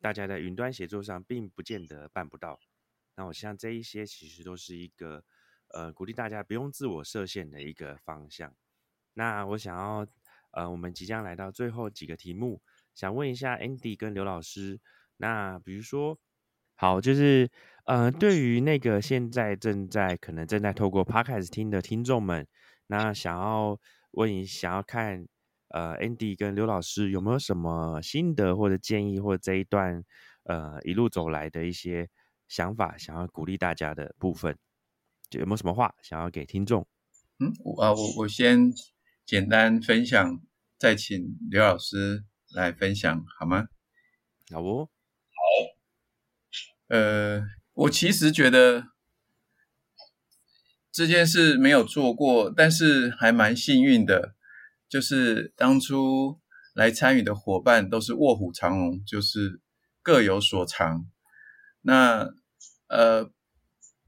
[0.00, 2.58] 大家在云端协作上，并不见得办不到。
[3.16, 5.24] 那我像这一些，其实都是一个
[5.74, 8.54] 呃鼓励大家不用自我设限的一个方向。
[9.12, 10.06] 那我想要。
[10.52, 12.62] 呃，我们即将来到最后几个题目，
[12.94, 14.80] 想问一下 Andy 跟刘老师。
[15.18, 16.18] 那比如说，
[16.80, 17.50] 好，就是
[17.86, 22.46] 呃，对于那个现在正在可能正在透过 Podcast 听的听众们，
[22.86, 23.76] 那想要
[24.12, 25.26] 问你，想要看
[25.70, 30.04] 呃 Andy 跟刘老师有没有什么心得或者建议，或者这一段
[30.44, 32.08] 呃一路走来的一些
[32.46, 34.56] 想法，想要鼓励大家的部分，
[35.28, 36.86] 就有没有什么话想要给听众？
[37.40, 38.72] 嗯，我啊，我我先。
[39.28, 40.40] 简单分享，
[40.78, 42.24] 再请刘老师
[42.54, 43.66] 来分享好吗？
[44.50, 44.88] 好不？
[46.88, 47.42] 呃，
[47.74, 48.88] 我其实觉得
[50.90, 54.34] 这件事没有做过，但是还蛮幸运的，
[54.88, 56.40] 就是当初
[56.74, 59.60] 来参与的伙伴都是卧虎藏龙，就是
[60.02, 61.06] 各有所长。
[61.82, 62.34] 那
[62.88, 63.30] 呃，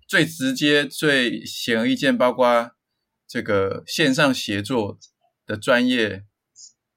[0.08, 2.72] 最直接、最显而易见，包括
[3.28, 4.98] 这个线上协作。
[5.46, 6.26] 的专业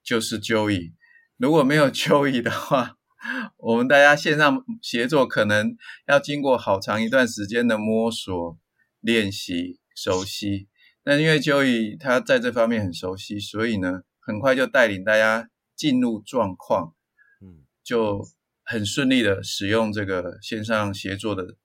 [0.03, 0.93] 就是 Joey，
[1.37, 2.99] 如果没有 Joey 的话，
[3.57, 5.75] 我们大家线上协作可能
[6.07, 8.59] 要经过好长一段时间的摸索、
[8.99, 10.67] 练习、熟悉。
[11.03, 16.95] 那因为 Joey 他在这方面很熟悉，所以呢，很快就带领大家进入状况，
[17.41, 18.27] 嗯，就
[18.63, 21.55] 很顺利的使用这个线上协作的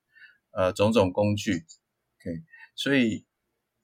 [0.53, 1.53] 呃种种工具。
[1.53, 2.43] OK，
[2.75, 3.27] 所以。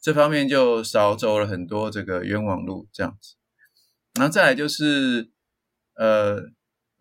[0.05, 3.37] 这方面就少走了很多这个冤枉路，这样子。
[4.13, 5.31] 然后再来就是，
[5.95, 6.43] 呃，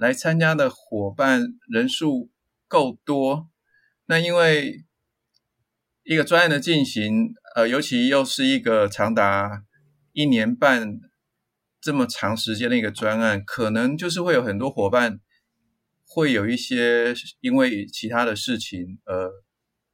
[0.03, 2.29] 来参加的伙伴人数
[2.67, 3.49] 够多，
[4.07, 4.83] 那因为
[6.03, 9.63] 一个专业的进行，呃，尤其又是一个长达
[10.11, 10.99] 一年半
[11.79, 15.21] 这么长时间的一个专案，可能就是会有很多伙伴
[16.05, 19.29] 会有一些因为其他的事情，呃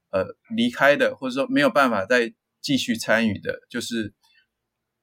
[0.09, 2.33] 呃离开的，或者说没有办法再。
[2.61, 4.13] 继续参与的，就是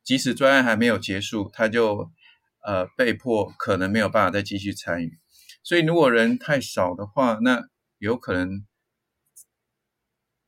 [0.05, 2.13] 即使专案还没有结束，他就
[2.67, 5.19] 呃被迫可能没有办法再继续参与。
[5.63, 8.67] 所以如果人太少的话，那有可能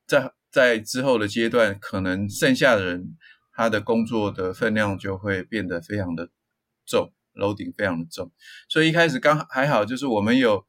[0.05, 3.17] 在在之后的阶段，可能剩下的人
[3.53, 6.29] 他的工作的分量就会变得非常的
[6.85, 8.31] 重楼顶非常的重。
[8.67, 10.65] 所以一开始刚还好，就是我们有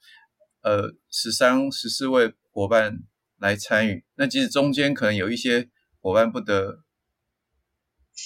[0.63, 3.01] 呃十三十四位伙伴
[3.37, 5.69] 来参与，那即使中间可能有一些。
[6.03, 6.83] 伙伴不得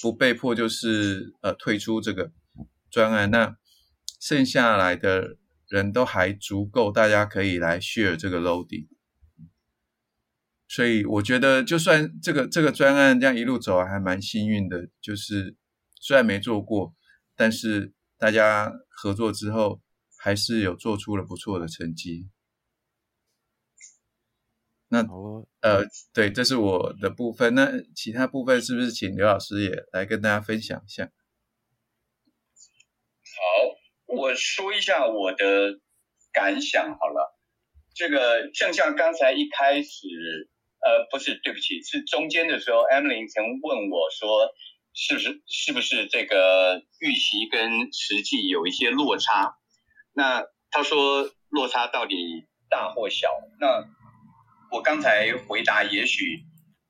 [0.01, 2.31] 不被迫就是呃退出这个
[2.95, 3.57] 专案，那
[4.21, 5.37] 剩下来的
[5.67, 8.87] 人都还足够，大家可以来 share 这个 loading。
[10.69, 14.89] 所以我觉得，就算这个这个专案这样一路走来，还蛮幸运的。
[15.01, 15.57] 就是
[16.01, 16.95] 虽然没做过，
[17.35, 19.83] 但是大家合作之后，
[20.17, 22.29] 还是有做出了不错的成绩。
[24.87, 25.05] 那
[25.63, 27.57] 呃，对，这是我的部分。
[27.57, 31.11] 那其他部分是不是请刘老师也来跟大家分享一下？
[34.15, 35.81] 我说一下我的
[36.33, 37.39] 感想好了。
[37.95, 40.49] 这个正像刚才一开始，
[40.81, 44.51] 呃，不是，对不起，是中间的时候，Emily 曾问我说，
[44.93, 49.57] 是不是是不是这个预期跟实际有一些落差？
[50.13, 52.17] 那他说落差到底
[52.69, 53.29] 大或小？
[53.61, 53.85] 那
[54.73, 56.43] 我刚才回答，也许，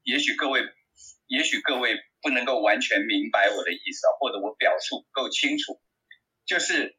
[0.04, 0.62] 也许各位，
[1.26, 5.80] 也许各位不能够完全明白我的意思啊，或者我表述不够清楚。
[6.46, 6.96] 就是，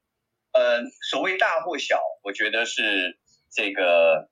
[0.56, 3.20] 呃，所谓大或小，我觉得是
[3.52, 4.30] 这个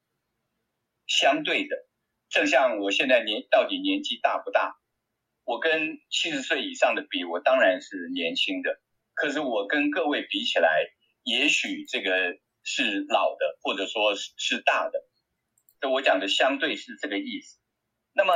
[1.05, 1.85] 相对的，
[2.29, 4.79] 正像我现在年到底年纪大不大？
[5.43, 8.79] 我跟七十岁以上的比，我当然是年轻的。
[9.13, 10.85] 可是我跟各位比起来，
[11.23, 15.03] 也许这个是老的，或者说是是大的。
[15.81, 17.59] 那我讲的相对是这个意思。
[18.13, 18.33] 那么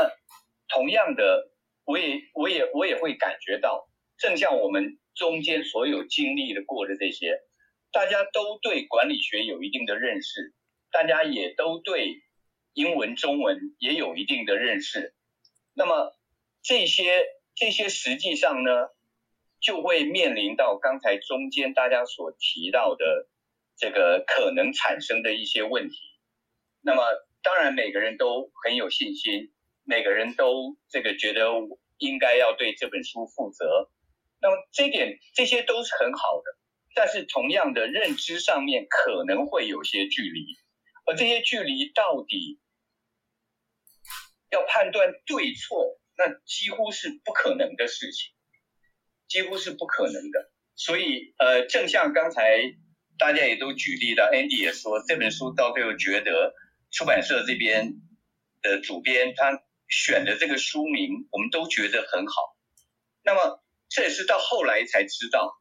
[0.67, 1.49] 同样的，
[1.85, 7.39] 我也我也我也会感觉到，正像我们中间所有经历的过的这些，
[7.97, 10.53] 大家都对管理学有一定的认识，
[10.91, 12.21] 大家也都对
[12.73, 15.15] 英文、中文也有一定的认识。
[15.73, 16.15] 那么
[16.61, 17.25] 这些
[17.55, 18.89] 这些实际上呢，
[19.59, 23.27] 就会面临到刚才中间大家所提到的
[23.75, 25.97] 这个可能产生的一些问题。
[26.81, 27.01] 那么
[27.41, 29.51] 当然每个人都很有信心，
[29.83, 31.49] 每个人都这个觉得
[31.97, 33.89] 应该要对这本书负责。
[34.39, 36.57] 那么这点这些都是很好的，
[36.95, 40.57] 但是同样的认知上面可能会有些距离，
[41.05, 42.59] 而这些距离到底
[44.49, 45.99] 要判断对错。
[46.19, 48.33] 那几乎是不可能的事情，
[49.27, 50.51] 几乎是不可能的。
[50.75, 52.59] 所以，呃，正像刚才
[53.19, 56.55] 大家也都举例了，Andy 也说，这本书到最后觉得
[56.89, 57.93] 出版社这边
[58.63, 62.33] 的主编他选的这个书名，我们都觉得很好。
[63.21, 65.53] 那么，这也是到后来才知道，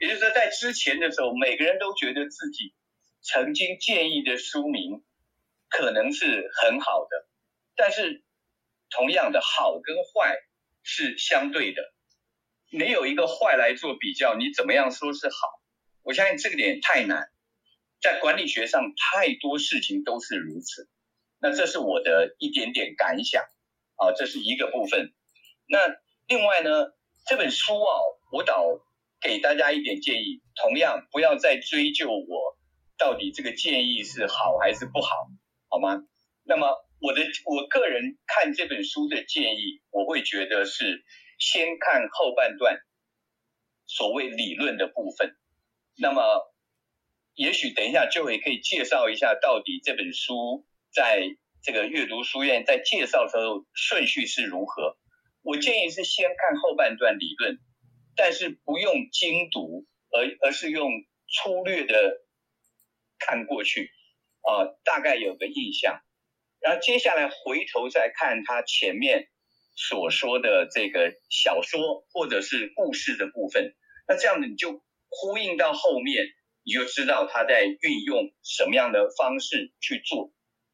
[0.00, 2.74] 也就是说，在之前的时候，每个人都觉得自己
[3.22, 5.04] 曾经建议的书名
[5.68, 7.28] 可能是很好的，
[7.76, 8.24] 但是。
[8.92, 10.36] 同样的好跟坏
[10.82, 11.94] 是相对的，
[12.70, 15.36] 没有一个坏来做比较，你怎么样说是好？
[16.02, 17.30] 我相信这个点太难，
[18.02, 20.88] 在管理学上太多事情都是如此。
[21.38, 23.44] 那这是我的一点点感想
[23.94, 25.12] 啊，这是一个部分。
[25.68, 25.78] 那
[26.26, 26.92] 另外呢，
[27.28, 27.94] 这本书啊，
[28.32, 28.66] 我倒
[29.20, 32.56] 给大家一点建议，同样不要再追究我
[32.98, 35.08] 到底这个建议是好还是不好，
[35.68, 36.02] 好吗？
[36.44, 36.68] 那么。
[37.02, 41.02] 我的我个人看这本书的建议，我会觉得是
[41.38, 42.76] 先看后半段，
[43.86, 45.34] 所谓理论的部分。
[45.96, 46.22] 那么，
[47.34, 51.22] 也许等一下就会可以介绍一下，到底这本书在
[51.62, 54.98] 这个阅读书院在介绍的时候顺序是如何。
[55.40, 57.58] 我建议是先看后半段理论，
[58.16, 60.90] 但是不用精读，而而是用
[61.28, 62.20] 粗略的
[63.18, 63.90] 看过去，
[64.42, 66.00] 啊，大概有个印象。
[66.60, 69.28] 然后接下来回头再看他前面
[69.74, 73.74] 所说的这个小说或者是故事的部分，
[74.06, 76.26] 那这样子你就呼应到后面，
[76.64, 80.32] 你就知道他在运用什么样的方式去做。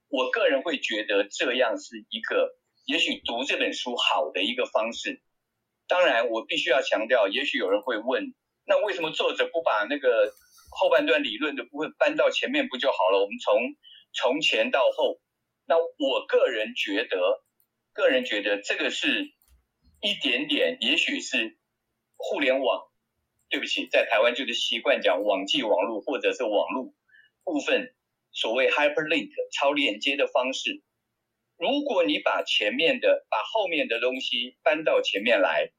[0.09, 2.57] 我个人会觉得这样是一个
[2.87, 5.23] 也许读这本书好的一个方式。
[5.89, 8.35] 当然，我必须要强调，也许有人会问，
[8.67, 10.33] 那为什么作者不把那个
[10.71, 13.21] 后半段理论的部分搬到前面不就好了？
[13.21, 13.61] 我们从
[14.13, 15.21] 从前到后。
[15.69, 17.43] 那我个人觉得，
[17.93, 19.33] 个人觉得这个是
[20.01, 21.59] 一点点，也许是
[22.17, 22.85] 互联网，
[23.49, 26.95] 对不起，在台湾就是习惯讲网际网络或者是网络
[27.43, 27.93] 部分，
[28.31, 30.85] 所谓 hyperlink 超链接的方式。
[31.59, 35.71] 如果你把前面的、把后面的东西搬到前面来，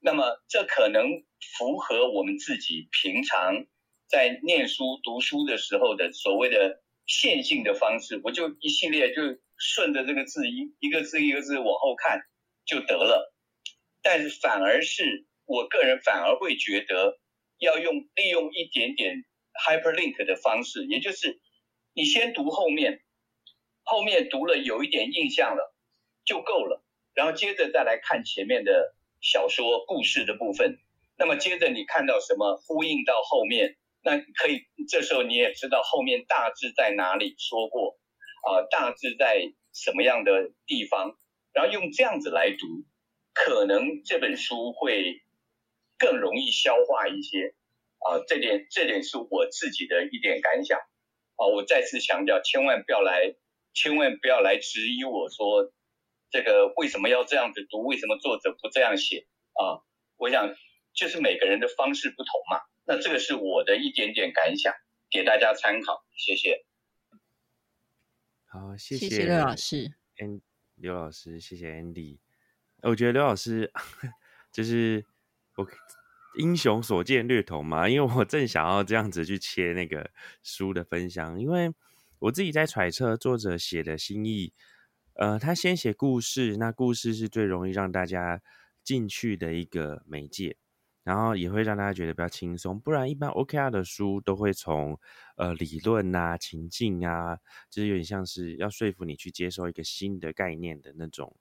[0.00, 1.24] 那么这可能
[1.56, 3.66] 符合我们自己平常
[4.08, 6.82] 在念书读书的时候的所谓的。
[7.06, 9.20] 线性的方式，我就一系列就
[9.58, 12.22] 顺着这个字一一个字一个字往后看
[12.64, 13.30] 就得了。
[14.00, 17.20] 但是反而是我个人反而会觉得
[17.58, 19.16] 要用利用一点点
[19.52, 21.42] hyperlink 的方式，也就是
[21.92, 23.03] 你先读后面，
[23.84, 25.74] 后面读了有一点印象了
[26.24, 26.82] 就够了，
[27.14, 30.78] 然后接着再来看前面的小说故事的部分。
[31.16, 33.76] 那么接着你看到什么呼应到后面。
[34.06, 37.98] 那可以，这时候你也知道后面大致在哪里说过，
[38.46, 41.16] 啊，大致在什么样的地方，
[41.54, 42.66] 然后用这样子来读，
[43.32, 45.22] 可能这本书会
[45.96, 47.54] 更容易消化一些，
[47.98, 50.78] 啊，这点这点是我自己的一点感想，
[51.36, 53.34] 啊，我再次强调，千万不要来，
[53.74, 55.72] 千万不要来质疑我说
[56.30, 59.84] 这个为什么要这样子读，为什么作者不这样写啊？
[60.16, 60.54] 我想
[60.94, 62.60] 就是每个人的方式不同嘛。
[62.86, 64.72] 那这个是我的一点点感想，
[65.10, 66.64] 给大家参考，谢谢。
[68.46, 69.92] 好，谢谢刘老师。
[70.20, 70.40] 嗯
[70.76, 72.18] 刘老师，谢谢 Andy。
[72.82, 73.72] 我觉得刘老师
[74.52, 75.04] 就是
[75.56, 75.66] 我
[76.36, 80.10] 英雄所见略同嘛，因为我正想要这样子去切那个
[80.42, 81.72] 书的分享，因为
[82.24, 84.54] 我自己在揣测作者写的心意。
[85.14, 88.40] 呃，他先写故事，那故事是最容易让大家
[88.82, 90.56] 进去的一个媒介。
[91.02, 92.80] 然后也会让大家觉得比较轻松。
[92.80, 94.98] 不然一般 OKR 的书都会从
[95.36, 97.36] 呃理论啊、情境啊，
[97.68, 101.36] 就是有点像是要说服你去接受一个新的概念的那种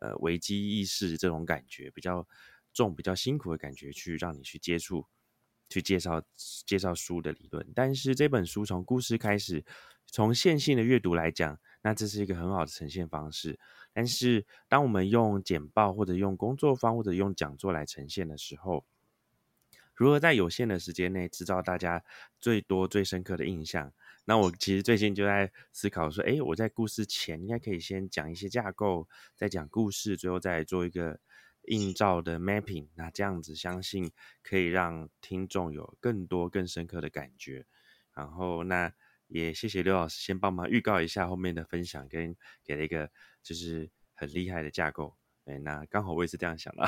[0.00, 2.26] 呃危机意识这种感觉比较
[2.72, 5.06] 重、比较辛苦的感觉，去让你去接触、
[5.68, 6.20] 去介绍
[6.66, 7.64] 介绍书的理论。
[7.72, 9.64] 但是这本书从故事开始，
[10.14, 13.58] 从线性的阅读来讲，那这是一个很好的呈现方式。
[13.92, 18.84] 但是当我们用简报或者用工作坊或者用讲座来呈现的时候，
[19.92, 22.04] 如何在有限的时间内制造大家
[22.38, 23.92] 最多最深刻的印象？
[24.24, 31.18] 那我其实最近就在思考说，诶，我在故事前应该可以先讲一些架构，再讲故事，最后再做一个
[31.62, 32.86] 映照的 mapping。
[32.94, 34.12] 那这样子相信
[34.44, 37.66] 可以让听众有更多更深刻的感觉。
[38.14, 38.94] 然后那
[39.42, 43.10] 也谢谢刘老师先帮忙预告一下后面的分享，跟给了一个
[43.42, 45.14] 就是很厉害的架构。
[45.44, 46.84] 对，那刚好我也是这样想的。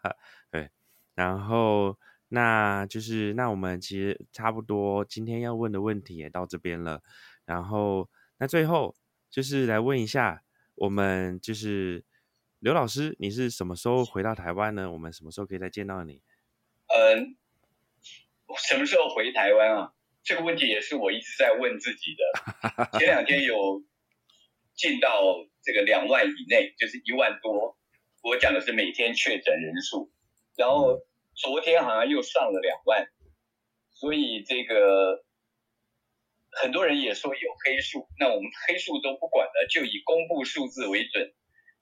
[0.50, 0.70] 对，
[1.14, 1.98] 然后。
[2.30, 7.02] 那就是那我们其实差不多今天要问的问题也到这边了，
[7.46, 8.94] 然后那最后
[9.30, 10.44] 就是来问一下，
[10.74, 12.04] 我们就是
[12.58, 14.92] 刘老师，你是什么时候回到台湾呢？
[14.92, 16.20] 我们什么时候可以再见到你？
[16.88, 17.34] 嗯，
[18.58, 19.94] 什么时候回台湾啊？
[20.22, 22.98] 这个问题也是我一直在问自己的。
[22.98, 23.82] 前两天有
[24.74, 25.22] 进到
[25.62, 27.76] 这个两万以内，就是一万多。
[28.22, 30.10] 我讲的是每天确诊人数，
[30.56, 31.06] 然后。
[31.40, 33.06] 昨天好像又上了两万，
[33.92, 35.24] 所以这个
[36.50, 41.32] 很多人也说有黑数，那我们黑数都不管了，就以公布数字为准。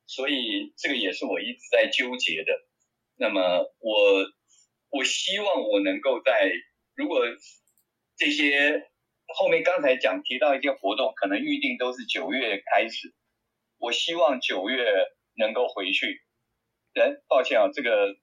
[0.04, 2.52] 所以这个也是我一直在纠结的。
[3.14, 3.40] 那么
[3.78, 4.30] 我
[4.90, 6.52] 我希望我能够在
[6.94, 7.24] 如果
[8.16, 8.88] 这些
[9.26, 13.14] 后面刚才讲提到一些活动，可能预定都是九月开始，
[13.78, 14.84] 我希望九月
[15.38, 16.22] 能够回去。
[16.92, 18.16] 人抱歉啊，这个。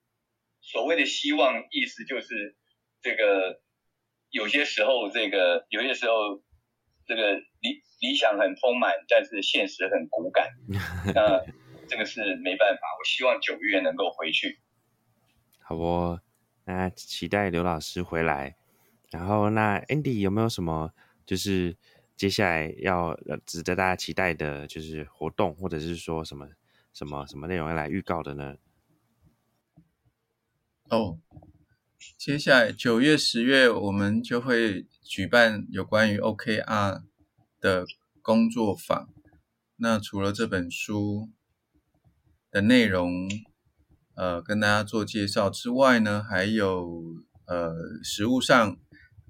[0.66, 2.56] 所谓的希望，意思就是
[3.02, 3.60] 这个
[4.30, 6.42] 有些时候，这个有些时候，
[7.06, 10.48] 这个理理想很丰满，但是现实很骨感。
[11.14, 11.44] 那
[11.86, 12.80] 这个是没办法。
[12.98, 14.58] 我希望九月能够回去。
[15.60, 16.18] 好不？
[16.64, 18.56] 那期待刘老师回来。
[19.14, 20.92] 然后，那 Andy 有没有什么
[21.24, 21.76] 就是
[22.16, 26.48] 接下来要值得大家期待的，就是活动，或者是说什么
[26.92, 28.56] 什么什么内容要来预告的呢？
[30.90, 31.20] 哦，
[32.18, 37.02] 接下来九月、十月，我们就会举办有关于 OKR
[37.60, 37.86] 的
[38.20, 39.08] 工作坊。
[39.76, 41.30] 那除了这本书
[42.50, 43.28] 的内容，
[44.16, 48.76] 呃，跟大家做介绍之外呢，还有呃，实物上，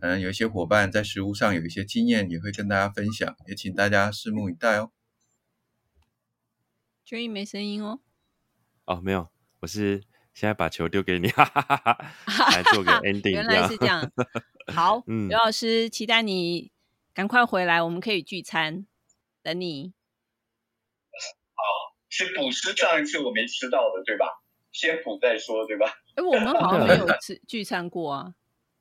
[0.04, 4.90] 嗯，有一些伙伴在实物上有一些经验，也会跟大家分享，也请大家拭目以待哦。
[7.06, 8.00] 注意没声音哦。
[8.84, 9.30] 哦，没有，
[9.60, 10.02] 我是。
[10.34, 11.76] 现在把球丢给你，哈哈哈
[12.26, 13.30] 哈来做个 ending。
[13.30, 14.12] 原来是这样，
[14.74, 16.72] 好，刘老师，期待你
[17.14, 18.84] 赶快回来，我们可以聚餐，
[19.42, 19.94] 等你。
[21.54, 21.62] 哦，
[22.08, 24.26] 是补吃上一次我没吃到的，对吧？
[24.72, 25.86] 先补再说，对吧？
[26.16, 28.34] 哎，我们好像没有吃聚餐过啊，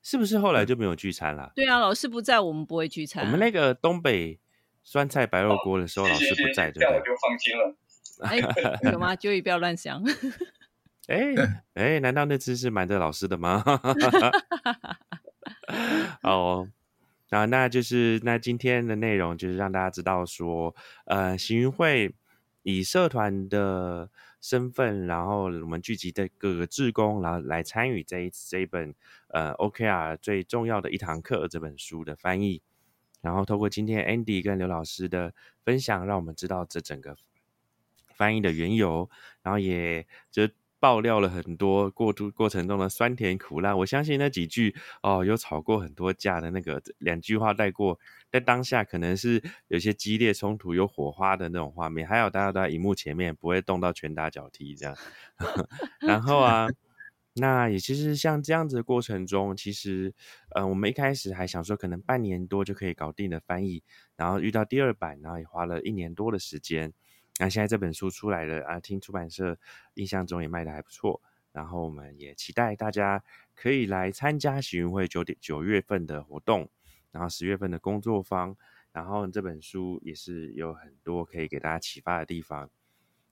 [0.04, 1.50] 是不是后来就没有聚餐了？
[1.56, 3.24] 对啊，老师不在，我们不会聚餐。
[3.24, 4.38] 我们那个东北
[4.82, 7.74] 酸菜白肉锅的时候，老师不在，这样我就放心了。
[8.20, 8.38] 哎，
[8.92, 9.16] 有吗？
[9.16, 10.02] 九宇不要乱想。
[11.08, 11.32] 哎
[11.74, 13.64] 哎，难道那次是瞒着老师的吗？
[16.22, 16.68] 哦，
[17.30, 20.74] 啊，那就是那今天的内容就是让大家知道说，
[21.06, 22.14] 呃，行云会
[22.62, 24.08] 以社团的
[24.44, 28.94] 身份，然后我们聚集的各个志工，然后来参与这一这一本
[29.28, 32.60] 呃 OKR 最重要的一堂课这本书的翻译，
[33.22, 35.32] 然后透过今天 Andy 跟刘老师的
[35.64, 37.16] 分享，让我们知道这整个
[38.14, 39.08] 翻译的缘由，
[39.42, 40.46] 然后也就。
[40.84, 47.98] 爆料了很多过渡过程中的酸甜苦辣，我相信那几句哦，有吵过很多架的那个两句话带过，
[48.30, 54.94] 在当下可能是有些激烈冲突、有火花的那种画面，还有大家都在荧幕前面，不会动到拳打脚踢这样。
[56.00, 56.68] 然后啊，
[57.32, 60.12] 那也其实像这样子的过程中，其实
[60.54, 63.82] 呃，我们一开始还想说可能半年多就可以搞定的翻译，
[64.16, 66.92] 然后遇到第二版，然后也花了一年多的时间。
[67.38, 69.58] 那现在这本书出来了啊，听出版社
[69.94, 71.20] 印象中也卖的还不错，
[71.52, 73.22] 然后我们也期待大家
[73.56, 76.70] 可以来参加喜运会九点九月份的活动，
[77.10, 78.56] 然后十月份的工作坊，
[78.92, 82.70] 然后这本书也是有很多可以给大家启发的地方。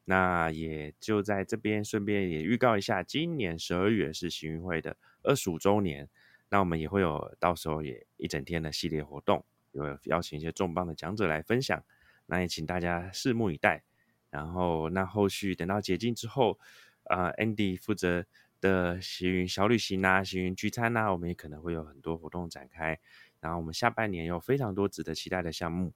[0.04, 6.08] 那也就在这边顺便也预告一下，今年十二月是喜运会的二十五周年，
[6.48, 11.80] 那我们也会有到时候也一整天的系列活动，有邀请一些重磅的讲者来分享，
[12.26, 13.84] 那也请大家拭目以待。
[14.32, 16.58] 然后，那后续等到解禁之后，
[17.04, 18.24] 啊，Andy 负责
[18.62, 22.98] 的行云小旅行啊，行云聚餐啊，我们也可能会有很多活动展开。
[23.40, 25.92] 然后我们下半年有非常多值得期待的项目，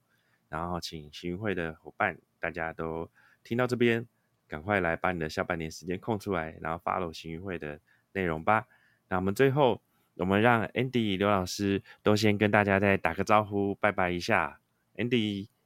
[0.49, 3.09] 然后请行云会的伙伴，大家都
[3.43, 4.07] 听到这边，
[4.47, 7.79] 赶快来把你的下半年时间空出来，然后 follow 行云会的
[8.11, 8.67] 内容吧。
[9.09, 9.81] 那我们最后，
[10.13, 14.59] 我们让 Andy 刘老师都先跟大家再打个招呼，拜拜一下
[14.95, 15.56] ，Andy。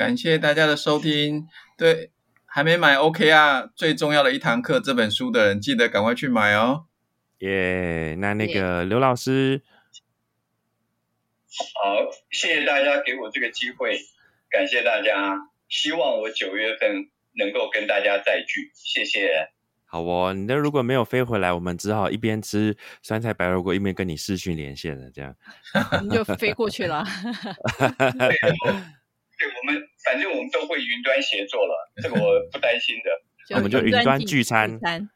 [0.00, 1.46] 感谢大家的收听。
[1.76, 2.10] 对，
[2.46, 6.86] 还没买 OK 啊，最重要的一堂课这本书的人，记得赶快去买哦。
[7.40, 9.60] 耶，那那个刘老师，
[11.74, 14.00] 好，谢谢大家给我这个机会，
[14.48, 15.38] 感谢大家，
[15.68, 19.50] 希望我九月份能够跟大家再聚，谢谢。
[19.84, 25.36] 好哦，你那如果没有飞回来，我们只好一边吃酸菜白肉锅，一边跟你视讯连线了，这样。
[25.92, 27.04] 我们就飞过去了。
[29.38, 33.10] 对，我们反正我们都会云端协作了， 这个我不担心的。
[33.56, 35.10] 我们就云端聚餐，餐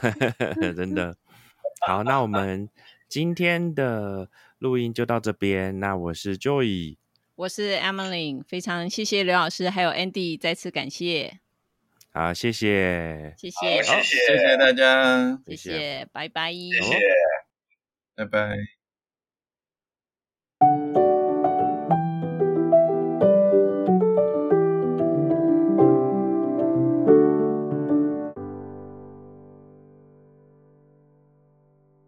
[0.76, 1.16] 真的。
[1.86, 2.68] 好，那我们
[3.08, 4.28] 今天的
[4.58, 5.80] 录音就到这边。
[5.80, 6.98] 那我是 Joy，
[7.36, 11.40] 我是 Emily，非常谢谢刘老师还有 Andy，再次感谢。
[12.12, 16.98] 好，谢谢，谢谢，谢谢谢大家，谢谢，拜拜，谢谢，
[18.14, 18.79] 拜拜。